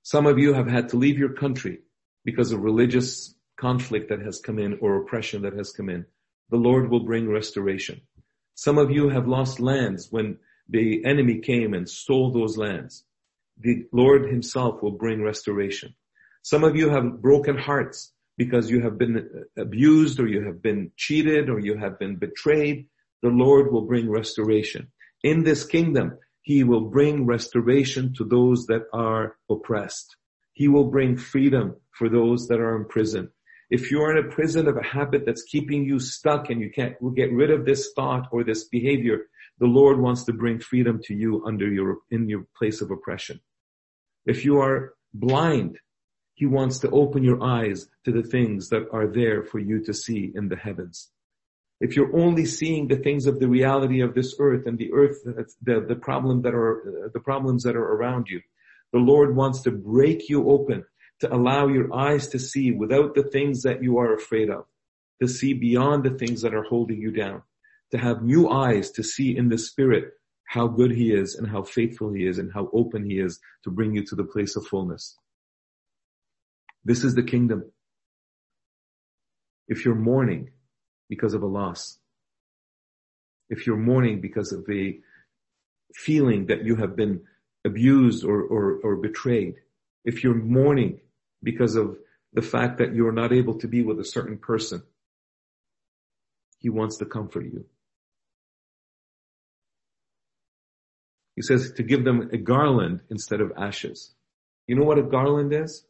Some 0.05 0.27
of 0.27 0.39
you 0.39 0.53
have 0.53 0.69
had 0.69 0.91
to 0.91 0.99
leave 0.99 1.19
your 1.19 1.33
country 1.33 1.79
because 2.27 2.53
of 2.53 2.61
religious 2.61 3.35
conflict 3.57 4.11
that 4.11 4.21
has 4.21 4.39
come 4.39 4.59
in 4.59 4.79
or 4.83 4.99
oppression 4.99 5.41
that 5.43 5.55
has 5.55 5.73
come 5.73 5.89
in. 5.89 6.05
The 6.51 6.59
Lord 6.59 6.91
will 6.91 7.05
bring 7.05 7.27
restoration. 7.27 8.03
Some 8.55 8.77
of 8.77 8.91
you 8.91 9.09
have 9.09 9.27
lost 9.27 9.61
lands 9.61 10.13
when 10.13 10.37
the 10.69 11.03
enemy 11.07 11.39
came 11.39 11.73
and 11.73 11.89
stole 11.89 12.31
those 12.31 12.59
lands. 12.59 13.03
The 13.59 13.87
Lord 13.93 14.29
himself 14.29 14.83
will 14.83 14.93
bring 14.93 15.23
restoration. 15.23 15.95
Some 16.43 16.65
of 16.65 16.77
you 16.77 16.91
have 16.91 17.23
broken 17.23 17.57
hearts 17.57 18.13
because 18.37 18.71
you 18.71 18.83
have 18.83 18.99
been 18.99 19.47
abused 19.57 20.21
or 20.21 20.29
you 20.29 20.45
have 20.45 20.61
been 20.61 20.91
cheated 20.99 21.49
or 21.49 21.61
you 21.61 21.79
have 21.79 21.99
been 21.99 22.17
betrayed. 22.17 22.89
The 23.23 23.31
Lord 23.31 23.73
will 23.73 23.87
bring 23.87 24.11
restoration. 24.11 24.89
In 25.23 25.45
this 25.45 25.65
kingdom, 25.65 26.19
he 26.45 26.63
will 26.63 26.83
bring 26.83 27.25
restoration 27.25 28.13
to 28.13 28.23
those 28.23 28.67
that 28.67 28.83
are 28.93 29.37
oppressed. 29.51 30.15
He 30.53 30.69
will 30.69 30.91
bring 30.91 31.17
freedom 31.17 31.77
for 31.93 32.11
those 32.11 32.49
that 32.49 32.61
are 32.61 32.77
in 32.77 32.85
prison. 32.85 33.31
If 33.71 33.91
you're 33.91 34.15
in 34.15 34.23
a 34.23 34.31
prison 34.31 34.69
of 34.69 34.77
a 34.77 34.83
habit 34.83 35.25
that's 35.25 35.43
keeping 35.45 35.87
you 35.87 35.99
stuck 35.99 36.51
and 36.51 36.61
you 36.61 36.71
can't 36.71 36.97
get 37.17 37.33
rid 37.33 37.51
of 37.51 37.65
this 37.65 37.93
thought 37.97 38.29
or 38.31 38.45
this 38.45 38.65
behavior, 38.69 39.23
the 39.59 39.67
Lord 39.67 39.99
wants 39.99 40.25
to 40.25 40.35
bring 40.35 40.59
freedom 40.59 41.01
to 41.05 41.15
you 41.15 41.43
under 41.47 41.67
your, 41.67 42.01
in 42.11 42.29
your 42.29 42.47
place 42.59 42.83
of 42.83 42.91
oppression. 42.91 43.41
If 44.27 44.45
you 44.45 44.59
are 44.59 44.93
blind, 45.15 45.79
He 46.35 46.45
wants 46.45 46.79
to 46.81 46.91
open 46.91 47.25
your 47.25 47.43
eyes 47.43 47.89
to 48.05 48.13
the 48.13 48.23
things 48.23 48.69
that 48.69 48.87
are 48.93 49.07
there 49.07 49.45
for 49.45 49.61
you 49.61 49.83
to 49.85 49.95
see 49.95 50.31
in 50.35 50.49
the 50.49 50.57
heavens 50.57 51.09
if 51.81 51.97
you're 51.97 52.17
only 52.17 52.47
seeing 52.47 52.89
the 52.89 52.97
things 52.97 53.27
of 53.27 53.41
the 53.41 53.49
reality 53.49 54.01
of 54.01 54.15
this 54.15 54.35
earth 54.39 54.67
and 54.67 54.79
the 54.79 54.93
earth, 54.93 55.19
the, 55.63 55.85
the 55.87 55.97
problem 55.97 56.43
that 56.43 56.55
are, 56.55 57.11
the 57.13 57.21
problems 57.21 57.65
that 57.65 57.77
are 57.77 57.95
around 57.95 58.29
you, 58.29 58.41
the 58.93 58.99
Lord 58.99 59.35
wants 59.35 59.63
to 59.63 59.71
break 59.71 60.29
you 60.29 60.49
open 60.49 60.85
to 61.21 61.35
allow 61.35 61.69
your 61.69 61.95
eyes 61.95 62.29
to 62.29 62.39
see 62.39 62.71
without 62.71 63.15
the 63.15 63.25
things 63.25 63.63
that 63.63 63.83
you 63.83 63.99
are 63.99 64.15
afraid 64.15 64.51
of, 64.51 64.67
to 65.21 65.29
see 65.29 65.53
beyond 65.53 66.05
the 66.05 66.17
things 66.17 66.43
that 66.43 66.55
are 66.55 66.63
holding 66.63 67.01
you 67.01 67.11
down, 67.11 67.43
to 67.91 67.99
have 67.99 68.23
new 68.23 68.49
eyes 68.49 68.91
to 68.93 69.03
see 69.03 69.37
in 69.37 69.49
the 69.49 69.59
spirit 69.59 70.13
how 70.47 70.69
good 70.69 70.93
he 70.93 71.13
is 71.13 71.35
and 71.35 71.49
how 71.49 71.63
faithful 71.63 72.13
he 72.13 72.27
is 72.27 72.39
and 72.39 72.53
how 72.53 72.69
open 72.73 73.05
he 73.05 73.19
is 73.19 73.41
to 73.65 73.71
bring 73.71 73.95
you 73.95 74.05
to 74.05 74.15
the 74.15 74.25
place 74.25 74.57
of 74.57 74.67
fullness. 74.67 75.17
This 76.85 77.03
is 77.03 77.15
the 77.15 77.23
kingdom. 77.23 77.65
If 79.67 79.85
you're 79.85 79.95
mourning, 79.95 80.51
because 81.15 81.35
of 81.35 81.43
a 81.43 81.53
loss, 81.61 81.99
if 83.49 83.67
you're 83.67 83.77
mourning 83.91 84.21
because 84.21 84.51
of 84.53 84.65
a 84.71 84.99
feeling 85.95 86.47
that 86.47 86.65
you 86.65 86.75
have 86.77 86.97
been 86.97 87.23
abused 87.65 88.25
or, 88.25 88.39
or, 88.43 88.65
or 88.85 88.97
betrayed, 88.97 89.55
if 90.05 90.23
you're 90.23 90.35
mourning 90.61 91.01
because 91.43 91.77
of 91.77 91.97
the 92.33 92.43
fact 92.43 92.79
that 92.79 92.95
you're 92.95 93.19
not 93.23 93.33
able 93.33 93.57
to 93.61 93.69
be 93.69 93.83
with 93.83 94.01
a 94.01 94.11
certain 94.17 94.39
person, 94.39 94.83
he 96.59 96.69
wants 96.69 96.97
to 96.97 97.05
comfort 97.05 97.45
you. 97.45 97.65
He 101.37 101.43
says 101.43 101.73
to 101.77 101.83
give 101.83 102.05
them 102.05 102.31
a 102.33 102.39
garland 102.39 103.01
instead 103.11 103.41
of 103.41 103.53
ashes. 103.57 104.15
You 104.67 104.77
know 104.77 104.85
what 104.85 104.99
a 104.99 105.03
garland 105.03 105.53
is? 105.53 105.85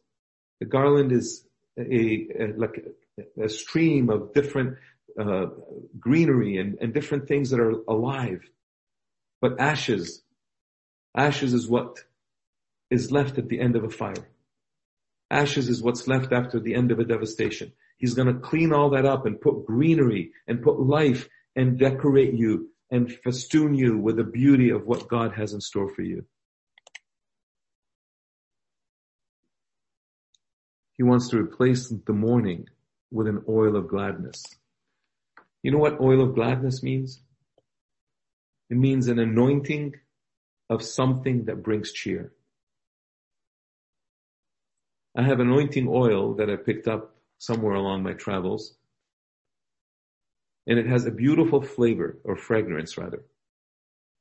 A 0.61 0.65
garland 0.65 1.11
is 1.11 1.45
a, 1.77 2.27
a 2.39 2.53
like 2.57 2.83
a, 3.17 3.43
a, 3.45 3.49
stream 3.49 4.09
of 4.09 4.33
different 4.33 4.77
uh, 5.19 5.47
greenery 5.99 6.57
and, 6.57 6.77
and 6.81 6.93
different 6.93 7.27
things 7.27 7.49
that 7.49 7.59
are 7.59 7.71
alive. 7.87 8.41
But 9.41 9.59
ashes, 9.59 10.21
ashes 11.15 11.53
is 11.53 11.67
what 11.67 11.99
is 12.89 13.11
left 13.11 13.37
at 13.37 13.49
the 13.49 13.59
end 13.59 13.75
of 13.75 13.83
a 13.83 13.89
fire. 13.89 14.27
Ashes 15.31 15.69
is 15.69 15.81
what's 15.81 16.07
left 16.07 16.31
after 16.31 16.59
the 16.59 16.75
end 16.75 16.91
of 16.91 16.99
a 16.99 17.05
devastation. 17.05 17.73
He's 17.97 18.13
to 18.13 18.33
clean 18.33 18.73
all 18.73 18.91
that 18.91 19.05
up 19.05 19.25
and 19.25 19.39
put 19.39 19.65
greenery 19.65 20.31
and 20.47 20.61
put 20.61 20.79
life 20.79 21.27
and 21.55 21.79
decorate 21.79 22.33
you 22.33 22.69
and 22.91 23.11
festoon 23.11 23.73
you 23.73 23.97
with 23.97 24.17
the 24.17 24.23
beauty 24.23 24.69
of 24.69 24.85
what 24.85 25.07
God 25.07 25.33
has 25.33 25.53
in 25.53 25.61
store 25.61 25.89
for 25.93 26.01
you. 26.01 26.25
He 30.97 31.03
wants 31.03 31.29
to 31.29 31.37
replace 31.37 31.89
the 31.89 32.13
mourning 32.13 32.67
with 33.11 33.27
an 33.27 33.43
oil 33.49 33.75
of 33.75 33.87
gladness. 33.87 34.43
You 35.65 35.71
know 35.71 35.79
what 35.79 35.99
oil 35.99 36.21
of 36.21 36.35
gladness 36.35 36.83
means? 36.83 37.21
It 38.69 38.77
means 38.77 39.07
an 39.07 39.17
anointing 39.17 39.95
of 40.69 40.83
something 40.83 41.45
that 41.45 41.63
brings 41.63 41.91
cheer. 41.91 42.33
I 45.17 45.23
have 45.23 45.39
anointing 45.39 45.87
oil 45.89 46.35
that 46.35 46.51
I 46.51 46.55
picked 46.55 46.87
up 46.87 47.15
somewhere 47.39 47.73
along 47.73 48.03
my 48.03 48.13
travels. 48.13 48.75
And 50.67 50.77
it 50.77 50.85
has 50.85 51.07
a 51.07 51.11
beautiful 51.11 51.63
flavor 51.63 52.19
or 52.23 52.35
fragrance 52.35 52.95
rather. 52.95 53.23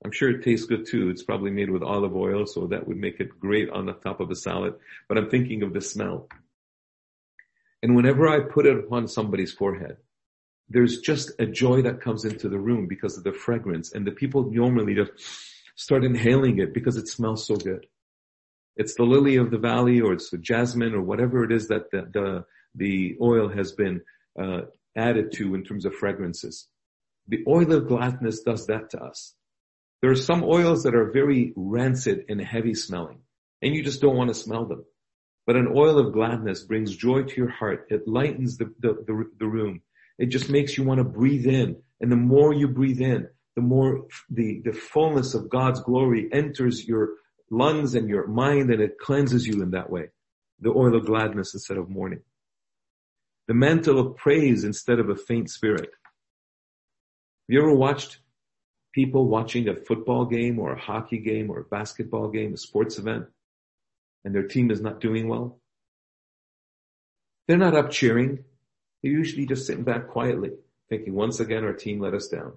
I'm 0.02 0.12
sure 0.12 0.30
it 0.30 0.44
tastes 0.44 0.64
good 0.64 0.86
too. 0.86 1.10
It's 1.10 1.24
probably 1.24 1.50
made 1.50 1.68
with 1.68 1.82
olive 1.82 2.16
oil, 2.16 2.46
so 2.46 2.68
that 2.68 2.88
would 2.88 2.96
make 2.96 3.20
it 3.20 3.38
great 3.38 3.68
on 3.68 3.84
the 3.84 3.92
top 3.92 4.20
of 4.20 4.30
a 4.30 4.34
salad. 4.34 4.76
But 5.10 5.18
I'm 5.18 5.28
thinking 5.28 5.62
of 5.62 5.74
the 5.74 5.82
smell. 5.82 6.26
And 7.82 7.94
whenever 7.94 8.26
I 8.26 8.40
put 8.40 8.64
it 8.64 8.78
upon 8.78 9.08
somebody's 9.08 9.52
forehead, 9.52 9.98
there's 10.68 11.00
just 11.00 11.32
a 11.38 11.46
joy 11.46 11.82
that 11.82 12.00
comes 12.00 12.24
into 12.24 12.48
the 12.48 12.58
room 12.58 12.86
because 12.86 13.16
of 13.18 13.24
the 13.24 13.32
fragrance. 13.32 13.92
And 13.92 14.06
the 14.06 14.12
people 14.12 14.50
normally 14.50 14.94
just 14.94 15.12
start 15.76 16.04
inhaling 16.04 16.58
it 16.58 16.72
because 16.72 16.96
it 16.96 17.08
smells 17.08 17.46
so 17.46 17.56
good. 17.56 17.86
It's 18.76 18.94
the 18.94 19.04
lily 19.04 19.36
of 19.36 19.50
the 19.50 19.58
valley 19.58 20.00
or 20.00 20.12
it's 20.12 20.30
the 20.30 20.38
jasmine 20.38 20.94
or 20.94 21.02
whatever 21.02 21.44
it 21.44 21.52
is 21.52 21.68
that 21.68 21.90
the, 21.90 22.08
the, 22.12 22.44
the 22.74 23.16
oil 23.20 23.48
has 23.48 23.72
been 23.72 24.00
uh, 24.40 24.62
added 24.96 25.32
to 25.32 25.54
in 25.54 25.64
terms 25.64 25.84
of 25.84 25.94
fragrances. 25.94 26.66
The 27.28 27.44
oil 27.46 27.72
of 27.72 27.88
gladness 27.88 28.40
does 28.40 28.66
that 28.66 28.90
to 28.90 29.02
us. 29.02 29.34
There 30.02 30.10
are 30.10 30.16
some 30.16 30.42
oils 30.42 30.82
that 30.82 30.94
are 30.94 31.10
very 31.10 31.52
rancid 31.56 32.24
and 32.28 32.40
heavy 32.40 32.74
smelling 32.74 33.20
and 33.64 33.74
you 33.74 33.82
just 33.82 34.02
don't 34.02 34.16
want 34.16 34.28
to 34.28 34.34
smell 34.34 34.66
them. 34.66 34.84
But 35.46 35.56
an 35.56 35.72
oil 35.74 35.98
of 35.98 36.12
gladness 36.12 36.62
brings 36.62 36.94
joy 36.94 37.22
to 37.22 37.36
your 37.36 37.48
heart. 37.48 37.86
It 37.90 38.06
lightens 38.06 38.58
the, 38.58 38.66
the, 38.78 39.04
the, 39.06 39.30
the 39.38 39.46
room. 39.46 39.80
It 40.18 40.26
just 40.26 40.48
makes 40.48 40.76
you 40.76 40.84
want 40.84 40.98
to 40.98 41.04
breathe 41.04 41.46
in. 41.46 41.76
And 42.00 42.10
the 42.10 42.16
more 42.16 42.52
you 42.52 42.68
breathe 42.68 43.00
in, 43.00 43.28
the 43.56 43.62
more 43.62 44.06
the, 44.30 44.60
the 44.64 44.72
fullness 44.72 45.34
of 45.34 45.48
God's 45.48 45.80
glory 45.80 46.28
enters 46.32 46.86
your 46.86 47.14
lungs 47.50 47.94
and 47.94 48.08
your 48.08 48.26
mind 48.26 48.70
and 48.70 48.80
it 48.80 48.98
cleanses 48.98 49.46
you 49.46 49.62
in 49.62 49.70
that 49.72 49.90
way. 49.90 50.10
The 50.60 50.70
oil 50.70 50.96
of 50.96 51.06
gladness 51.06 51.54
instead 51.54 51.76
of 51.76 51.88
mourning. 51.88 52.22
The 53.48 53.54
mantle 53.54 53.98
of 53.98 54.16
praise 54.16 54.64
instead 54.64 54.98
of 54.98 55.08
a 55.08 55.16
faint 55.16 55.50
spirit. 55.50 55.90
Have 57.46 57.48
you 57.48 57.60
ever 57.60 57.74
watched 57.74 58.20
people 58.92 59.28
watching 59.28 59.68
a 59.68 59.74
football 59.74 60.24
game 60.24 60.58
or 60.58 60.72
a 60.72 60.80
hockey 60.80 61.18
game 61.18 61.50
or 61.50 61.60
a 61.60 61.64
basketball 61.64 62.28
game, 62.28 62.54
a 62.54 62.56
sports 62.56 62.98
event, 62.98 63.26
and 64.24 64.34
their 64.34 64.46
team 64.46 64.70
is 64.70 64.80
not 64.80 65.00
doing 65.00 65.28
well? 65.28 65.60
They're 67.46 67.58
not 67.58 67.76
up 67.76 67.90
cheering. 67.90 68.44
They're 69.04 69.12
usually 69.12 69.44
just 69.44 69.66
sitting 69.66 69.84
back 69.84 70.08
quietly, 70.08 70.52
thinking 70.88 71.12
once 71.12 71.38
again 71.38 71.62
our 71.62 71.74
team 71.74 72.00
let 72.00 72.14
us 72.14 72.28
down. 72.28 72.54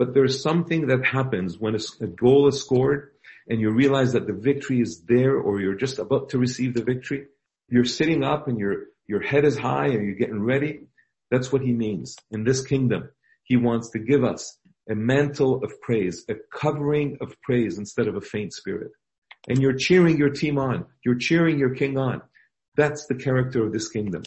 But 0.00 0.14
there's 0.14 0.42
something 0.42 0.88
that 0.88 1.04
happens 1.04 1.56
when 1.60 1.76
a, 1.76 2.06
goal 2.08 2.48
is 2.48 2.60
scored 2.60 3.12
and 3.48 3.60
you 3.60 3.70
realize 3.70 4.14
that 4.14 4.26
the 4.26 4.32
victory 4.32 4.80
is 4.80 5.04
there 5.04 5.36
or 5.36 5.60
you're 5.60 5.76
just 5.76 6.00
about 6.00 6.30
to 6.30 6.38
receive 6.38 6.74
the 6.74 6.82
victory. 6.82 7.26
You're 7.68 7.84
sitting 7.84 8.24
up 8.24 8.48
and 8.48 8.58
your, 8.58 8.86
your 9.06 9.20
head 9.20 9.44
is 9.44 9.56
high 9.56 9.86
and 9.86 10.04
you're 10.04 10.16
getting 10.16 10.42
ready. 10.42 10.88
That's 11.30 11.52
what 11.52 11.62
he 11.62 11.72
means. 11.72 12.16
In 12.32 12.42
this 12.42 12.66
kingdom, 12.66 13.08
he 13.44 13.56
wants 13.56 13.90
to 13.90 14.00
give 14.00 14.24
us 14.24 14.58
a 14.90 14.96
mantle 14.96 15.62
of 15.62 15.80
praise, 15.82 16.24
a 16.28 16.34
covering 16.52 17.18
of 17.20 17.40
praise 17.42 17.78
instead 17.78 18.08
of 18.08 18.16
a 18.16 18.20
faint 18.20 18.52
spirit. 18.52 18.90
And 19.46 19.62
you're 19.62 19.78
cheering 19.78 20.18
your 20.18 20.30
team 20.30 20.58
on. 20.58 20.86
You're 21.04 21.14
cheering 21.14 21.60
your 21.60 21.76
king 21.76 21.96
on. 21.96 22.22
That's 22.76 23.06
the 23.06 23.14
character 23.14 23.64
of 23.64 23.72
this 23.72 23.88
kingdom. 23.88 24.24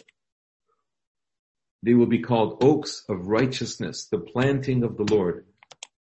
They 1.82 1.94
will 1.94 2.06
be 2.06 2.18
called 2.18 2.62
oaks 2.62 3.04
of 3.08 3.26
righteousness, 3.26 4.06
the 4.06 4.18
planting 4.18 4.82
of 4.82 4.96
the 4.96 5.14
Lord. 5.14 5.46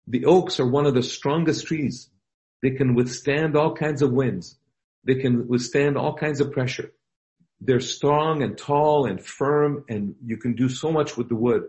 The 0.07 0.25
oaks 0.25 0.59
are 0.59 0.67
one 0.67 0.87
of 0.87 0.95
the 0.95 1.03
strongest 1.03 1.67
trees. 1.67 2.11
They 2.63 2.71
can 2.71 2.95
withstand 2.95 3.57
all 3.57 3.75
kinds 3.75 4.03
of 4.03 4.13
winds. 4.13 4.59
They 5.05 5.15
can 5.15 5.47
withstand 5.49 5.97
all 5.97 6.15
kinds 6.15 6.41
of 6.41 6.53
pressure. 6.53 6.93
They're 7.61 7.81
strong 7.81 8.43
and 8.43 8.59
tall 8.59 9.07
and 9.07 9.25
firm 9.25 9.85
and 9.89 10.15
you 10.25 10.37
can 10.37 10.55
do 10.55 10.69
so 10.69 10.91
much 10.91 11.17
with 11.17 11.29
the 11.29 11.37
wood. 11.37 11.69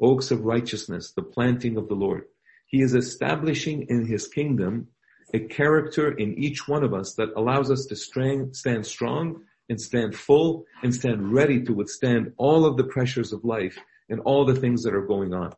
Oaks 0.00 0.30
of 0.30 0.44
righteousness, 0.44 1.12
the 1.12 1.22
planting 1.22 1.76
of 1.76 1.88
the 1.88 1.94
Lord. 1.94 2.24
He 2.66 2.82
is 2.82 2.94
establishing 2.94 3.86
in 3.88 4.06
his 4.06 4.28
kingdom 4.28 4.88
a 5.32 5.40
character 5.40 6.10
in 6.12 6.34
each 6.34 6.68
one 6.68 6.82
of 6.82 6.92
us 6.92 7.14
that 7.14 7.30
allows 7.36 7.70
us 7.70 7.86
to 7.86 7.96
stand 7.96 8.86
strong 8.86 9.42
and 9.70 9.80
stand 9.80 10.14
full 10.14 10.66
and 10.82 10.94
stand 10.94 11.32
ready 11.32 11.62
to 11.62 11.72
withstand 11.72 12.32
all 12.36 12.66
of 12.66 12.76
the 12.76 12.84
pressures 12.84 13.32
of 13.32 13.44
life 13.44 13.78
and 14.10 14.20
all 14.20 14.44
the 14.44 14.56
things 14.56 14.82
that 14.82 14.94
are 14.94 15.06
going 15.06 15.32
on. 15.32 15.52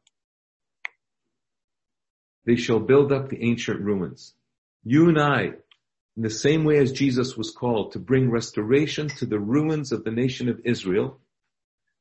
They 2.45 2.57
shall 2.57 2.79
build 2.79 3.11
up 3.11 3.31
the 3.31 3.43
ancient 3.43 3.81
ruins. 3.81 4.35
You 4.85 5.09
and 5.09 5.19
I, 5.19 5.55
in 6.17 6.23
the 6.23 6.31
same 6.31 6.65
way 6.65 6.77
as 6.79 6.93
Jesus 6.93 7.37
was 7.37 7.53
called 7.53 7.93
to 7.93 7.99
bring 7.99 8.31
restoration 8.31 9.09
to 9.09 9.27
the 9.27 9.39
ruins 9.41 9.93
of 9.93 10.05
the 10.05 10.11
nation 10.11 10.49
of 10.51 10.61
Israel, 10.65 11.19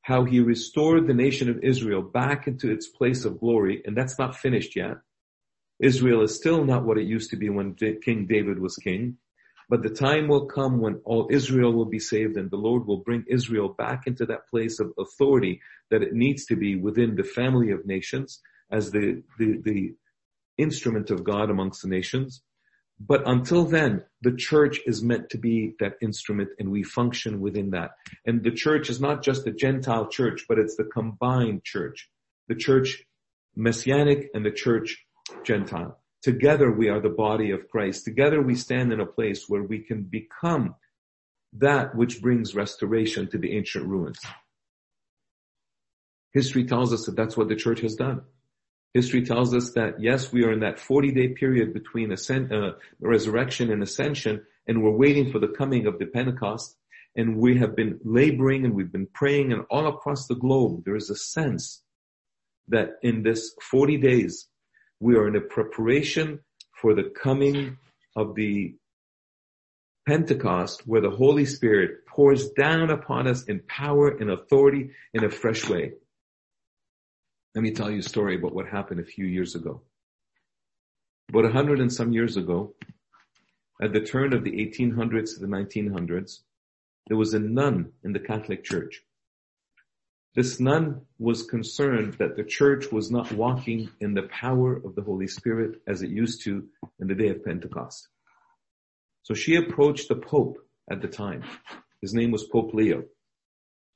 how 0.01 0.25
he 0.25 0.41
restored 0.41 1.07
the 1.07 1.13
nation 1.13 1.49
of 1.49 1.63
Israel 1.63 2.01
back 2.01 2.47
into 2.47 2.71
its 2.71 2.87
place 2.87 3.23
of 3.23 3.39
glory, 3.39 3.81
and 3.85 3.95
that's 3.95 4.19
not 4.19 4.35
finished 4.35 4.75
yet. 4.75 4.97
Israel 5.79 6.21
is 6.23 6.35
still 6.35 6.65
not 6.65 6.83
what 6.83 6.97
it 6.97 7.07
used 7.07 7.29
to 7.29 7.37
be 7.37 7.49
when 7.49 7.75
King 7.75 8.25
David 8.27 8.59
was 8.59 8.75
king. 8.75 9.17
But 9.71 9.83
the 9.83 9.89
time 9.89 10.27
will 10.27 10.47
come 10.47 10.81
when 10.81 10.99
all 11.05 11.29
Israel 11.31 11.71
will 11.71 11.85
be 11.85 11.97
saved 11.97 12.35
and 12.35 12.51
the 12.51 12.57
Lord 12.57 12.85
will 12.85 12.97
bring 12.97 13.23
Israel 13.29 13.69
back 13.69 14.05
into 14.05 14.25
that 14.25 14.49
place 14.49 14.81
of 14.81 14.91
authority 14.99 15.61
that 15.89 16.03
it 16.03 16.11
needs 16.11 16.45
to 16.47 16.57
be 16.57 16.75
within 16.75 17.15
the 17.15 17.23
family 17.23 17.71
of 17.71 17.85
nations 17.85 18.41
as 18.69 18.91
the, 18.91 19.23
the, 19.39 19.61
the 19.63 19.93
instrument 20.57 21.09
of 21.09 21.23
God 21.23 21.49
amongst 21.49 21.83
the 21.83 21.87
nations. 21.87 22.41
But 22.99 23.25
until 23.25 23.63
then, 23.63 24.03
the 24.21 24.35
church 24.35 24.81
is 24.85 25.01
meant 25.01 25.29
to 25.29 25.37
be 25.37 25.73
that 25.79 25.93
instrument 26.01 26.49
and 26.59 26.69
we 26.69 26.83
function 26.83 27.39
within 27.39 27.69
that. 27.69 27.91
And 28.25 28.43
the 28.43 28.51
church 28.51 28.89
is 28.89 28.99
not 28.99 29.23
just 29.23 29.47
a 29.47 29.53
Gentile 29.53 30.09
church, 30.09 30.47
but 30.49 30.59
it's 30.59 30.75
the 30.75 30.83
combined 30.83 31.63
church. 31.63 32.09
The 32.49 32.55
church 32.55 33.05
messianic 33.55 34.31
and 34.33 34.45
the 34.45 34.51
church 34.51 35.05
Gentile. 35.45 36.00
Together 36.21 36.71
we 36.71 36.89
are 36.89 36.99
the 36.99 37.09
body 37.09 37.51
of 37.51 37.69
Christ. 37.69 38.05
Together 38.05 38.41
we 38.41 38.55
stand 38.55 38.93
in 38.93 38.99
a 38.99 39.05
place 39.05 39.45
where 39.47 39.63
we 39.63 39.79
can 39.79 40.03
become 40.03 40.75
that 41.53 41.95
which 41.95 42.21
brings 42.21 42.55
restoration 42.55 43.27
to 43.29 43.37
the 43.37 43.57
ancient 43.57 43.87
ruins. 43.87 44.19
History 46.33 46.63
tells 46.65 46.93
us 46.93 47.05
that 47.05 47.15
that's 47.15 47.35
what 47.35 47.49
the 47.49 47.55
church 47.55 47.81
has 47.81 47.95
done. 47.95 48.21
History 48.93 49.25
tells 49.25 49.53
us 49.53 49.71
that 49.71 49.99
yes, 49.99 50.31
we 50.31 50.43
are 50.43 50.51
in 50.51 50.59
that 50.61 50.79
40 50.79 51.11
day 51.11 51.29
period 51.29 51.73
between 51.73 52.11
ascent, 52.11 52.51
uh, 52.53 52.73
resurrection 52.99 53.71
and 53.71 53.81
ascension, 53.81 54.45
and 54.67 54.83
we're 54.83 54.91
waiting 54.91 55.31
for 55.31 55.39
the 55.39 55.47
coming 55.47 55.87
of 55.87 55.97
the 55.97 56.05
Pentecost. 56.05 56.75
And 57.15 57.37
we 57.37 57.57
have 57.57 57.75
been 57.75 57.99
laboring 58.05 58.63
and 58.63 58.73
we've 58.73 58.91
been 58.91 59.07
praying 59.13 59.51
and 59.51 59.65
all 59.69 59.87
across 59.87 60.27
the 60.27 60.35
globe, 60.35 60.83
there 60.85 60.95
is 60.95 61.09
a 61.09 61.15
sense 61.15 61.83
that 62.69 62.91
in 63.01 63.23
this 63.23 63.53
40 63.69 63.97
days, 63.97 64.47
we 65.01 65.15
are 65.15 65.27
in 65.27 65.35
a 65.35 65.41
preparation 65.41 66.39
for 66.79 66.93
the 66.93 67.11
coming 67.21 67.77
of 68.15 68.35
the 68.35 68.75
Pentecost 70.07 70.87
where 70.87 71.01
the 71.01 71.09
Holy 71.09 71.45
Spirit 71.45 72.05
pours 72.05 72.49
down 72.51 72.91
upon 72.91 73.27
us 73.27 73.43
in 73.45 73.61
power 73.67 74.09
and 74.09 74.29
authority 74.29 74.91
in 75.13 75.23
a 75.23 75.29
fresh 75.29 75.67
way. 75.67 75.93
Let 77.55 77.63
me 77.63 77.71
tell 77.71 77.89
you 77.89 77.99
a 77.99 78.03
story 78.03 78.35
about 78.35 78.53
what 78.53 78.67
happened 78.67 78.99
a 78.99 79.05
few 79.05 79.25
years 79.25 79.55
ago. 79.55 79.81
About 81.29 81.45
a 81.45 81.51
hundred 81.51 81.79
and 81.79 81.91
some 81.91 82.13
years 82.13 82.37
ago, 82.37 82.75
at 83.81 83.93
the 83.93 84.01
turn 84.01 84.33
of 84.33 84.43
the 84.43 84.51
1800s 84.51 85.33
to 85.33 85.39
the 85.39 85.47
1900s, 85.47 86.41
there 87.07 87.17
was 87.17 87.33
a 87.33 87.39
nun 87.39 87.91
in 88.03 88.13
the 88.13 88.19
Catholic 88.19 88.63
Church. 88.63 89.01
This 90.33 90.59
nun 90.59 91.01
was 91.19 91.43
concerned 91.43 92.13
that 92.13 92.37
the 92.37 92.43
church 92.43 92.91
was 92.91 93.11
not 93.11 93.31
walking 93.33 93.89
in 93.99 94.13
the 94.13 94.23
power 94.23 94.77
of 94.77 94.95
the 94.95 95.01
Holy 95.01 95.27
Spirit 95.27 95.81
as 95.87 96.01
it 96.01 96.09
used 96.09 96.43
to 96.43 96.67
in 96.99 97.07
the 97.07 97.15
day 97.15 97.29
of 97.29 97.43
Pentecost. 97.43 98.07
So 99.23 99.33
she 99.33 99.55
approached 99.55 100.07
the 100.07 100.15
Pope 100.15 100.57
at 100.89 101.01
the 101.01 101.09
time. 101.09 101.43
His 102.01 102.13
name 102.13 102.31
was 102.31 102.45
Pope 102.45 102.73
Leo. 102.73 103.03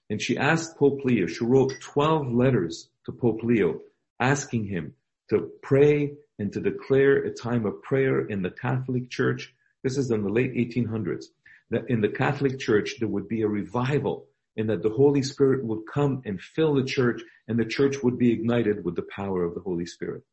And 0.10 0.21
she 0.21 0.38
asked 0.38 0.78
Pope 0.78 1.06
Leo, 1.06 1.26
she 1.26 1.43
wrote 1.45 1.74
12 1.82 2.32
letters 2.32 2.89
to 3.06 3.13
Pope 3.13 3.41
Leo 3.41 3.80
asking 4.19 4.65
him 4.65 4.93
to 5.30 5.50
pray 5.62 6.13
and 6.38 6.52
to 6.52 6.60
declare 6.60 7.17
a 7.17 7.34
time 7.34 7.65
of 7.65 7.82
prayer 7.82 8.26
in 8.26 8.41
the 8.41 8.52
Catholic 8.52 9.10
Church. 9.10 9.54
This 9.84 9.98
is 9.98 10.12
in 10.12 10.21
the 10.21 10.30
late 10.30 10.54
1800s. 10.54 11.26
That 11.71 11.89
in 11.89 12.02
the 12.02 12.10
Catholic 12.10 12.60
Church 12.60 12.95
there 13.00 13.08
would 13.08 13.28
be 13.28 13.41
a 13.41 13.48
revival 13.48 14.28
and 14.58 14.70
that 14.70 14.84
the 14.84 14.89
Holy 14.89 15.22
Spirit 15.22 15.63
would 15.65 15.86
come 15.91 16.22
and 16.26 16.41
fill 16.41 16.76
the 16.76 16.84
church 16.84 17.22
and 17.48 17.60
the 17.60 17.65
church 17.65 18.02
would 18.02 18.18
be 18.18 18.32
ignited 18.32 18.84
with 18.84 18.96
the 18.96 19.06
power 19.15 19.44
of 19.44 19.54
the 19.54 19.62
Holy 19.62 19.86
Spirit. 19.86 20.24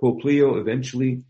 Pope 0.00 0.24
Leo 0.24 0.56
eventually 0.56 1.22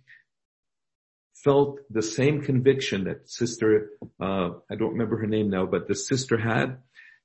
felt 1.34 1.78
the 1.90 2.02
same 2.02 2.42
conviction 2.42 3.04
that 3.04 3.28
sister, 3.28 3.90
uh, 4.20 4.50
I 4.70 4.74
don't 4.76 4.92
remember 4.92 5.18
her 5.18 5.26
name 5.26 5.50
now, 5.50 5.66
but 5.66 5.86
the 5.86 5.94
sister 5.94 6.38
had, 6.38 6.78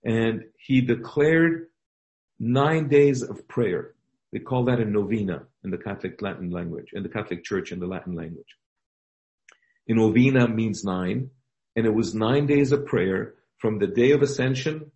and 0.03 0.43
he 0.57 0.81
declared 0.81 1.67
nine 2.39 2.87
days 2.87 3.21
of 3.21 3.47
prayer. 3.47 3.95
They 4.31 4.39
call 4.39 4.65
that 4.65 4.79
a 4.79 4.85
novena 4.85 5.43
in 5.63 5.71
the 5.71 5.77
Catholic 5.77 6.21
Latin 6.21 6.51
language, 6.51 6.89
in 6.93 7.03
the 7.03 7.09
Catholic 7.09 7.43
Church 7.43 7.71
in 7.71 7.79
the 7.79 7.87
Latin 7.87 8.13
language. 8.13 8.57
A 9.87 9.93
novena 9.93 10.47
means 10.47 10.83
nine, 10.83 11.31
and 11.75 11.85
it 11.85 11.93
was 11.93 12.13
nine 12.13 12.45
days 12.45 12.71
of 12.71 12.85
prayer 12.85 13.35
from 13.59 13.79
the 13.79 13.87
day 13.87 14.11
of 14.11 14.21
ascension 14.21 14.91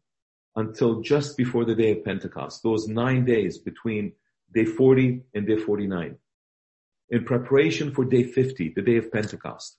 until 0.55 1.01
just 1.01 1.37
before 1.37 1.65
the 1.65 1.75
day 1.75 1.91
of 1.91 2.03
Pentecost. 2.03 2.63
Those 2.63 2.87
nine 2.87 3.25
days 3.25 3.57
between 3.57 4.13
day 4.53 4.65
40 4.65 5.21
and 5.33 5.47
day 5.47 5.57
49 5.57 6.17
in 7.09 7.25
preparation 7.25 7.93
for 7.93 8.05
day 8.05 8.23
50, 8.23 8.73
the 8.75 8.81
day 8.81 8.97
of 8.97 9.11
Pentecost. 9.11 9.77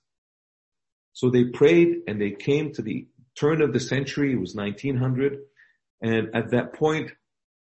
So 1.13 1.29
they 1.29 1.45
prayed 1.45 1.97
and 2.07 2.21
they 2.21 2.31
came 2.31 2.73
to 2.73 2.81
the 2.81 3.07
turn 3.37 3.61
of 3.61 3.73
the 3.73 3.79
century. 3.79 4.33
It 4.33 4.39
was 4.39 4.55
1900. 4.55 5.39
And 6.01 6.35
at 6.35 6.51
that 6.51 6.73
point, 6.73 7.11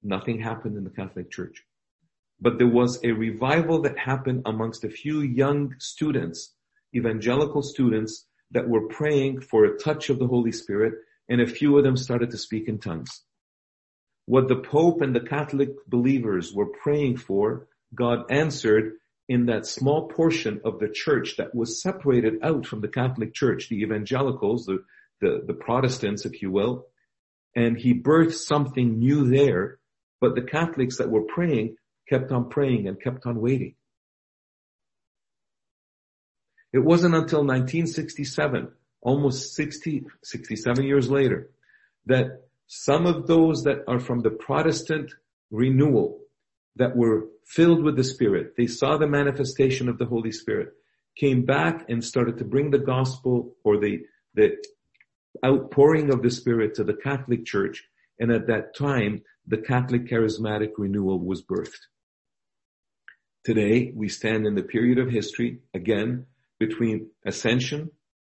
nothing 0.03 0.41
happened 0.41 0.77
in 0.77 0.85
the 0.85 0.91
Catholic 0.91 1.31
Church. 1.31 1.63
But 2.41 2.59
there 2.59 2.69
was 2.69 3.01
a 3.05 3.13
revival 3.13 3.83
that 3.83 3.99
happened 3.99 4.43
amongst 4.45 4.85
a 4.85 4.91
few 4.91 5.21
young 5.21 5.75
students, 5.79 6.55
evangelical 6.95 7.63
students 7.63 8.27
that 8.55 8.69
were 8.69 8.89
praying 8.89 9.41
for 9.41 9.65
a 9.65 9.77
touch 9.79 10.09
of 10.09 10.19
the 10.19 10.27
Holy 10.27 10.53
Spirit 10.53 10.95
and 11.29 11.41
a 11.41 11.47
few 11.47 11.77
of 11.77 11.85
them 11.85 11.97
started 11.97 12.31
to 12.31 12.39
speak 12.39 12.69
in 12.69 12.79
tongues. 12.79 13.23
What 14.27 14.49
the 14.49 14.57
Pope 14.57 15.03
and 15.03 15.15
the 15.15 15.21
Catholic 15.21 15.71
believers 15.87 16.53
were 16.53 16.67
praying 16.83 17.19
for, 17.19 17.67
God 17.95 18.31
answered 18.31 18.95
in 19.29 19.47
that 19.47 19.67
small 19.67 20.09
portion 20.09 20.61
of 20.65 20.79
the 20.79 20.89
church 20.89 21.37
that 21.37 21.55
was 21.55 21.83
separated 21.83 22.35
out 22.43 22.67
from 22.67 22.81
the 22.81 22.89
Catholic 22.89 23.35
Church, 23.35 23.69
the 23.69 23.83
evangelicals, 23.83 24.67
the, 24.67 24.85
the, 25.21 25.43
the 25.47 25.55
Protestants, 25.55 26.25
if 26.25 26.41
you 26.41 26.51
will, 26.51 26.87
and 27.55 27.77
he 27.77 27.95
birthed 27.95 28.35
something 28.35 28.99
new 28.99 29.29
there, 29.29 29.79
but 30.21 30.35
the 30.35 30.43
Catholics 30.43 30.99
that 30.99 31.11
were 31.11 31.23
praying 31.23 31.77
kept 32.09 32.33
on 32.33 32.49
praying 32.49 32.87
and 32.87 33.01
kept 33.01 33.27
on 33.27 33.41
waiting. 33.41 33.75
It 36.75 36.85
wasn't 36.85 37.15
until 37.15 37.47
1967, 37.47 38.69
almost 39.01 39.55
60, 39.55 40.07
67 40.25 40.85
years 40.85 41.09
later, 41.09 41.51
that 42.07 42.49
some 42.67 43.07
of 43.07 43.29
those 43.29 43.63
that 43.63 43.85
are 43.87 44.01
from 44.01 44.23
the 44.23 44.33
Protestant 44.33 45.13
renewal 45.53 46.19
that 46.75 46.97
were 46.97 47.29
filled 47.47 47.85
with 47.85 47.95
the 47.95 48.03
Spirit. 48.03 48.55
They 48.57 48.67
saw 48.67 48.97
the 48.97 49.07
manifestation 49.07 49.89
of 49.89 49.99
the 49.99 50.07
Holy 50.07 50.33
Spirit, 50.33 50.73
came 51.17 51.45
back 51.45 51.89
and 51.89 52.03
started 52.03 52.39
to 52.39 52.45
bring 52.45 52.73
the 52.73 52.81
gospel 52.81 53.55
or 53.63 53.79
the, 53.79 54.01
the 54.35 54.57
outpouring 55.47 56.13
of 56.13 56.23
the 56.23 56.31
Spirit 56.31 56.75
to 56.75 56.83
the 56.83 56.95
Catholic 56.95 57.47
Church. 57.47 57.85
And 58.19 58.33
at 58.33 58.49
that 58.49 58.75
time, 58.77 59.23
the 59.47 59.59
Catholic 59.59 60.07
charismatic 60.07 60.73
renewal 60.77 61.21
was 61.21 61.41
birthed. 61.41 61.87
Today, 63.45 63.93
we 63.95 64.09
stand 64.09 64.45
in 64.45 64.57
the 64.57 64.63
period 64.65 64.99
of 64.99 65.09
history, 65.09 65.61
again, 65.73 66.27
between 66.59 67.11
ascension 67.27 67.91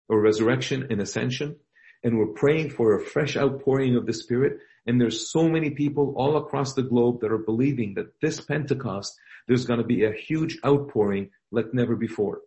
or 0.10 0.21
resurrection 0.21 0.88
and 0.89 1.01
ascension, 1.01 1.56
and 2.04 2.17
we're 2.17 2.28
praying 2.28 2.69
for 2.69 2.95
a 2.95 3.04
fresh 3.04 3.36
outpouring 3.36 3.95
of 3.95 4.06
the 4.06 4.13
Spirit 4.13 4.60
and 4.86 5.01
there's 5.01 5.32
so 5.32 5.49
many 5.49 5.71
people 5.71 6.13
all 6.15 6.38
across 6.38 6.73
the 6.73 6.84
globe 6.84 7.21
that 7.21 7.32
are 7.32 7.39
believing 7.39 7.95
that 7.95 8.19
this 8.21 8.39
Pentecost, 8.39 9.17
there's 9.47 9.65
going 9.65 9.80
to 9.80 9.86
be 9.86 10.06
a 10.06 10.12
huge 10.12 10.60
outpouring 10.65 11.32
like 11.51 11.73
never 11.73 11.95
before. 11.95 12.41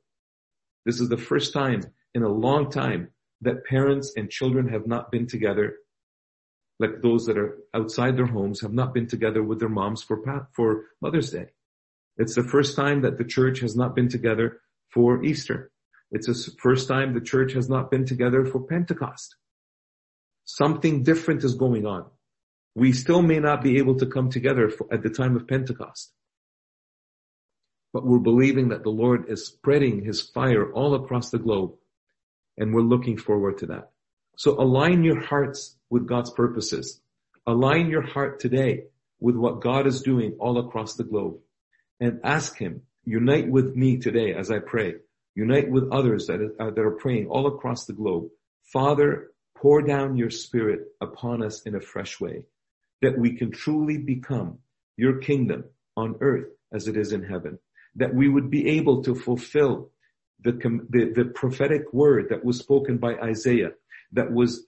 This 0.85 1.01
is 1.01 1.09
the 1.09 1.17
first 1.17 1.53
time 1.53 1.83
in 2.15 2.23
a 2.23 2.29
long 2.29 2.71
time 2.71 3.11
that 3.41 3.65
parents 3.65 4.13
and 4.17 4.31
children 4.31 4.69
have 4.69 4.87
not 4.87 5.11
been 5.11 5.27
together 5.27 5.77
like 6.81 7.03
those 7.03 7.27
that 7.27 7.37
are 7.37 7.59
outside 7.75 8.17
their 8.17 8.27
homes 8.27 8.61
have 8.61 8.73
not 8.73 8.95
been 8.95 9.09
together 9.09 9.43
with 9.43 9.59
their 9.59 9.69
moms 9.69 10.01
for, 10.01 10.23
for 10.53 10.85
Mother's 11.03 11.33
Day. 11.33 11.47
It's 12.17 12.37
the 12.37 12.45
first 12.45 12.77
time 12.77 13.03
that 13.03 13.19
the 13.19 13.25
church 13.25 13.61
has 13.61 13.75
not 13.75 13.97
been 13.97 14.09
together 14.09 14.61
for 14.91 15.25
Easter. 15.25 15.71
It's 16.11 16.27
the 16.27 16.53
first 16.61 16.89
time 16.89 17.13
the 17.13 17.21
church 17.21 17.53
has 17.53 17.69
not 17.69 17.91
been 17.91 18.07
together 18.07 18.45
for 18.47 18.61
Pentecost. 18.61 19.37
Something 20.45 21.03
different 21.03 21.45
is 21.45 21.55
going 21.55 21.85
on 21.87 22.07
we 22.79 22.93
still 22.93 23.23
may 23.23 23.41
not 23.41 23.61
be 23.61 23.79
able 23.79 23.97
to 23.97 24.07
come 24.07 24.31
together 24.31 24.71
at 24.93 25.03
the 25.03 25.11
time 25.11 25.35
of 25.35 25.49
Pentecost. 25.49 26.13
But 27.93 28.07
we're 28.07 28.19
believing 28.19 28.69
that 28.69 28.85
the 28.85 28.91
Lord 28.91 29.29
is 29.29 29.47
spreading 29.47 30.05
his 30.05 30.21
fire 30.21 30.73
all 30.73 30.95
across 30.95 31.31
the 31.31 31.41
globe 31.41 31.73
and 32.57 32.73
we're 32.73 32.83
looking 32.83 33.17
forward 33.17 33.59
to 33.59 33.67
that. 33.67 33.91
So 34.37 34.61
align 34.61 35.03
your 35.03 35.21
hearts 35.21 35.77
with 35.91 36.07
God's 36.07 36.31
purposes. 36.31 37.01
Align 37.47 37.89
your 37.89 38.03
heart 38.03 38.39
today 38.39 38.85
with 39.19 39.35
what 39.35 39.61
God 39.61 39.89
is 39.89 40.03
doing 40.03 40.37
all 40.39 40.59
across 40.59 40.95
the 40.95 41.05
globe 41.05 41.39
and 41.99 42.21
ask 42.23 42.57
him, 42.57 42.83
unite 43.09 43.49
with 43.49 43.75
me 43.75 43.97
today 43.97 44.35
as 44.35 44.51
I 44.51 44.59
pray. 44.59 44.97
Unite 45.35 45.71
with 45.71 45.91
others 45.91 46.27
that 46.27 46.41
are, 46.61 46.71
that 46.71 46.85
are 46.85 46.99
praying 46.99 47.29
all 47.29 47.47
across 47.47 47.87
the 47.87 47.95
globe. 47.95 48.29
Father, 48.73 49.31
pour 49.57 49.81
down 49.81 50.17
your 50.17 50.31
spirit 50.31 50.81
upon 51.01 51.43
us 51.43 51.63
in 51.63 51.75
a 51.75 51.81
fresh 51.81 52.21
way 52.21 52.43
that 53.01 53.17
we 53.17 53.33
can 53.35 53.51
truly 53.51 53.97
become 53.97 54.59
your 54.97 55.19
kingdom 55.19 55.65
on 55.97 56.17
earth 56.21 56.49
as 56.73 56.87
it 56.87 56.97
is 56.97 57.13
in 57.13 57.23
heaven. 57.23 57.59
That 57.95 58.15
we 58.15 58.29
would 58.29 58.51
be 58.51 58.69
able 58.69 59.03
to 59.05 59.15
fulfill 59.15 59.91
the, 60.43 60.53
the, 60.53 61.13
the 61.17 61.25
prophetic 61.35 61.93
word 61.93 62.27
that 62.29 62.45
was 62.45 62.59
spoken 62.59 62.99
by 62.99 63.15
Isaiah, 63.15 63.73
that 64.13 64.31
was 64.31 64.67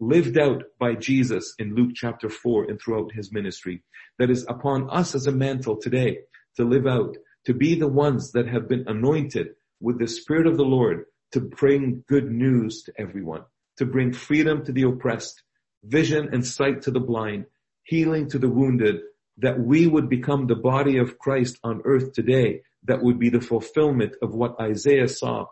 lived 0.00 0.38
out 0.38 0.62
by 0.78 0.94
Jesus 0.94 1.54
in 1.58 1.74
Luke 1.74 1.92
chapter 1.94 2.30
4 2.30 2.64
and 2.64 2.80
throughout 2.80 3.12
his 3.12 3.32
ministry, 3.32 3.82
that 4.18 4.30
is 4.30 4.46
upon 4.48 4.88
us 4.90 5.14
as 5.14 5.26
a 5.26 5.32
mantle 5.32 5.76
today 5.76 6.18
to 6.56 6.64
live 6.64 6.86
out, 6.86 7.16
to 7.46 7.54
be 7.54 7.74
the 7.74 7.88
ones 7.88 8.32
that 8.32 8.48
have 8.48 8.68
been 8.68 8.84
anointed 8.88 9.48
with 9.80 9.98
the 9.98 10.08
Spirit 10.08 10.46
of 10.46 10.56
the 10.56 10.64
Lord 10.64 11.04
to 11.32 11.40
bring 11.40 12.04
good 12.08 12.30
news 12.30 12.82
to 12.82 12.92
everyone, 12.98 13.42
to 13.78 13.86
bring 13.86 14.12
freedom 14.12 14.64
to 14.64 14.72
the 14.72 14.82
oppressed, 14.82 15.42
vision 15.84 16.30
and 16.32 16.44
sight 16.44 16.82
to 16.82 16.90
the 16.90 17.00
blind, 17.00 17.46
healing 17.84 18.28
to 18.30 18.38
the 18.38 18.48
wounded, 18.48 19.00
that 19.38 19.60
we 19.60 19.86
would 19.86 20.08
become 20.08 20.46
the 20.46 20.56
body 20.56 20.98
of 20.98 21.18
Christ 21.18 21.58
on 21.62 21.82
earth 21.84 22.12
today, 22.12 22.62
that 22.84 23.02
would 23.02 23.18
be 23.18 23.30
the 23.30 23.40
fulfillment 23.40 24.14
of 24.22 24.34
what 24.34 24.60
Isaiah 24.60 25.08
saw 25.08 25.46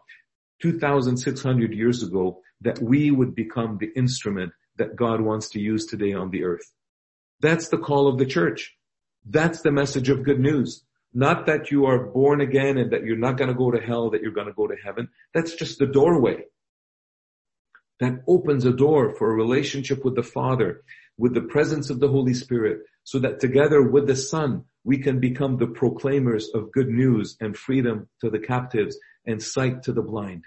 2,600 0.63 1.73
years 1.75 2.03
ago, 2.03 2.41
that 2.61 2.81
we 2.81 3.11
would 3.11 3.35
become 3.35 3.79
the 3.79 3.93
instrument 3.95 4.53
that 4.77 4.97
God 4.97 5.21
wants 5.21 5.51
to 5.51 5.61
use 5.61 5.87
today 5.87 6.13
on 6.13 6.31
the 6.31 6.45
earth. 6.45 6.73
That's 7.41 7.69
the 7.69 7.79
call 7.79 8.09
of 8.09 8.19
the 8.19 8.27
church. 8.27 8.75
That's 9.25 9.61
the 9.61 9.73
message 9.73 10.09
of 10.09 10.25
good 10.25 10.41
news. 10.41 10.83
Not 11.15 11.47
that 11.47 11.71
you 11.71 11.87
are 11.87 12.07
born 12.07 12.41
again 12.41 12.77
and 12.77 12.91
that 12.91 13.05
you're 13.05 13.17
not 13.17 13.37
going 13.37 13.49
to 13.49 13.55
go 13.55 13.71
to 13.71 13.81
hell, 13.81 14.11
that 14.11 14.21
you're 14.21 14.33
going 14.33 14.49
to 14.49 14.53
go 14.53 14.67
to 14.67 14.75
heaven. 14.83 15.09
That's 15.33 15.55
just 15.55 15.79
the 15.79 15.87
doorway. 15.87 16.45
That 18.01 18.25
opens 18.27 18.65
a 18.65 18.73
door 18.73 19.15
for 19.15 19.31
a 19.31 19.35
relationship 19.35 20.05
with 20.05 20.17
the 20.17 20.25
Father 20.25 20.83
with 21.17 21.35
the 21.35 21.43
presence 21.43 21.91
of 21.91 22.01
the 22.01 22.09
Holy 22.09 22.35
Spirit 22.35 22.81
so 23.05 23.21
that 23.21 23.39
together 23.39 23.83
with 23.83 24.07
the 24.07 24.17
Son, 24.17 24.65
we 24.83 24.99
can 24.99 25.21
become 25.21 25.57
the 25.57 25.67
proclaimers 25.67 26.51
of 26.53 26.73
good 26.73 26.89
news 26.89 27.37
and 27.41 27.57
freedom 27.57 28.09
to 28.21 28.31
the 28.31 28.39
captives 28.39 28.99
and 29.25 29.43
sight 29.43 29.85
to 29.85 29.93
the 29.93 30.03
blind. 30.03 30.45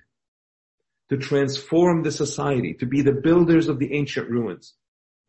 To 1.09 1.17
transform 1.17 2.03
the 2.03 2.11
society, 2.11 2.73
to 2.75 2.85
be 2.85 3.01
the 3.01 3.13
builders 3.13 3.69
of 3.69 3.79
the 3.79 3.93
ancient 3.93 4.29
ruins. 4.29 4.73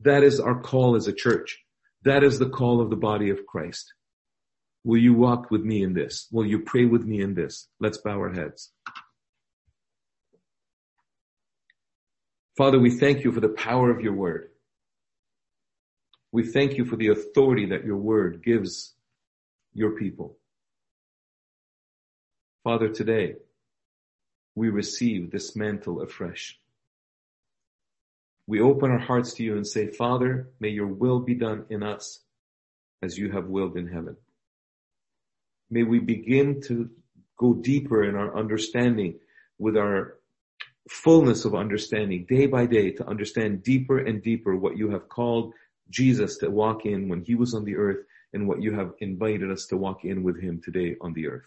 That 0.00 0.24
is 0.24 0.40
our 0.40 0.60
call 0.60 0.96
as 0.96 1.06
a 1.06 1.12
church. 1.12 1.60
That 2.02 2.24
is 2.24 2.38
the 2.38 2.48
call 2.48 2.80
of 2.80 2.90
the 2.90 2.96
body 2.96 3.30
of 3.30 3.46
Christ. 3.46 3.92
Will 4.84 4.98
you 4.98 5.14
walk 5.14 5.50
with 5.50 5.62
me 5.62 5.82
in 5.82 5.92
this? 5.92 6.28
Will 6.30 6.46
you 6.46 6.60
pray 6.60 6.84
with 6.84 7.04
me 7.04 7.20
in 7.20 7.34
this? 7.34 7.68
Let's 7.80 7.98
bow 7.98 8.18
our 8.18 8.32
heads. 8.32 8.72
Father, 12.56 12.78
we 12.78 12.90
thank 12.90 13.22
you 13.22 13.32
for 13.32 13.40
the 13.40 13.48
power 13.48 13.90
of 13.90 14.00
your 14.00 14.14
word. 14.14 14.50
We 16.32 16.44
thank 16.44 16.76
you 16.76 16.84
for 16.84 16.96
the 16.96 17.08
authority 17.08 17.66
that 17.66 17.84
your 17.84 17.96
word 17.96 18.42
gives 18.44 18.94
your 19.74 19.92
people. 19.92 20.36
Father, 22.64 22.88
today 22.88 23.36
we 24.54 24.68
receive 24.68 25.30
this 25.30 25.54
mantle 25.54 26.02
afresh. 26.02 26.58
We 28.46 28.60
open 28.60 28.90
our 28.90 28.98
hearts 28.98 29.34
to 29.34 29.44
you 29.44 29.56
and 29.56 29.66
say, 29.66 29.86
Father, 29.86 30.48
may 30.58 30.70
your 30.70 30.86
will 30.86 31.20
be 31.20 31.34
done 31.34 31.66
in 31.70 31.82
us 31.82 32.20
as 33.02 33.16
you 33.16 33.30
have 33.30 33.46
willed 33.46 33.76
in 33.76 33.86
heaven. 33.86 34.16
May 35.70 35.82
we 35.82 35.98
begin 35.98 36.62
to 36.62 36.90
go 37.38 37.54
deeper 37.54 38.04
in 38.04 38.16
our 38.16 38.36
understanding 38.36 39.18
with 39.58 39.76
our 39.76 40.18
fullness 40.88 41.44
of 41.44 41.54
understanding 41.54 42.26
day 42.28 42.46
by 42.46 42.66
day 42.66 42.92
to 42.92 43.06
understand 43.06 43.62
deeper 43.62 43.98
and 43.98 44.22
deeper 44.22 44.56
what 44.56 44.76
you 44.76 44.90
have 44.90 45.08
called 45.08 45.52
Jesus 45.90 46.38
to 46.38 46.50
walk 46.50 46.86
in 46.86 47.08
when 47.08 47.22
he 47.22 47.34
was 47.34 47.54
on 47.54 47.64
the 47.64 47.76
earth 47.76 48.04
and 48.32 48.46
what 48.46 48.62
you 48.62 48.74
have 48.74 48.92
invited 48.98 49.50
us 49.50 49.66
to 49.66 49.76
walk 49.76 50.04
in 50.04 50.22
with 50.22 50.40
him 50.40 50.60
today 50.62 50.96
on 51.00 51.12
the 51.12 51.28
earth. 51.28 51.46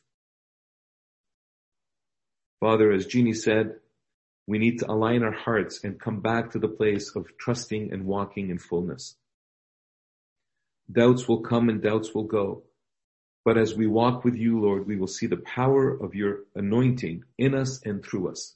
Father, 2.59 2.91
as 2.91 3.07
Jeannie 3.07 3.33
said, 3.33 3.75
we 4.47 4.59
need 4.59 4.79
to 4.79 4.91
align 4.91 5.23
our 5.23 5.31
hearts 5.31 5.83
and 5.83 5.99
come 5.99 6.19
back 6.21 6.51
to 6.51 6.59
the 6.59 6.67
place 6.67 7.15
of 7.15 7.25
trusting 7.37 7.91
and 7.91 8.05
walking 8.05 8.49
in 8.49 8.57
fullness. 8.57 9.15
Doubts 10.91 11.27
will 11.27 11.41
come 11.41 11.69
and 11.69 11.81
doubts 11.81 12.13
will 12.13 12.25
go. 12.25 12.63
But 13.43 13.57
as 13.57 13.75
we 13.75 13.87
walk 13.87 14.23
with 14.23 14.35
you, 14.35 14.59
Lord, 14.59 14.85
we 14.85 14.95
will 14.95 15.07
see 15.07 15.25
the 15.25 15.37
power 15.37 15.91
of 15.91 16.13
your 16.13 16.41
anointing 16.55 17.23
in 17.37 17.55
us 17.55 17.81
and 17.83 18.03
through 18.03 18.29
us. 18.29 18.55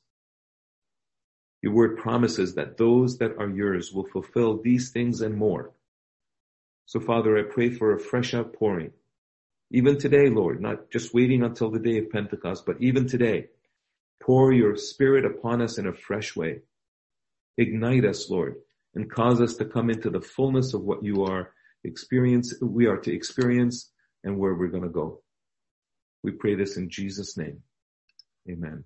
Your 1.62 1.74
word 1.74 1.98
promises 1.98 2.54
that 2.56 2.78
those 2.78 3.18
that 3.18 3.38
are 3.40 3.50
yours 3.50 3.92
will 3.92 4.06
fulfill 4.06 4.62
these 4.62 4.92
things 4.92 5.22
and 5.22 5.36
more. 5.36 5.72
So 6.86 7.00
Father, 7.00 7.38
I 7.38 7.42
pray 7.52 7.72
for 7.72 7.94
a 7.94 8.00
fresh 8.00 8.36
outpouring. 8.36 8.92
Even 9.72 9.98
today, 9.98 10.30
Lord, 10.30 10.62
not 10.62 10.92
just 10.92 11.16
waiting 11.16 11.42
until 11.42 11.72
the 11.72 11.80
day 11.80 11.98
of 11.98 12.12
Pentecost, 12.12 12.68
but 12.68 12.80
even 12.80 13.08
today, 13.08 13.48
pour 14.22 14.54
your 14.54 14.76
spirit 14.76 15.26
upon 15.26 15.64
us 15.64 15.80
in 15.80 15.88
a 15.88 15.94
fresh 15.94 16.36
way. 16.36 16.60
Ignite 17.58 18.06
us, 18.06 18.30
Lord, 18.30 18.58
and 18.94 19.10
cause 19.10 19.42
us 19.42 19.56
to 19.56 19.66
come 19.66 19.90
into 19.90 20.12
the 20.12 20.22
fullness 20.22 20.76
of 20.76 20.84
what 20.84 21.04
you 21.04 21.24
are 21.24 21.52
experience, 21.84 22.54
we 22.62 22.86
are 22.86 22.98
to 22.98 23.14
experience 23.14 23.92
and 24.26 24.40
where 24.40 24.56
we're 24.56 24.70
going 24.70 24.84
to 24.84 24.90
go. 24.90 25.22
We 26.24 26.34
pray 26.34 26.56
this 26.56 26.78
in 26.78 26.90
Jesus 26.90 27.38
name. 27.38 27.62
Amen. 28.50 28.86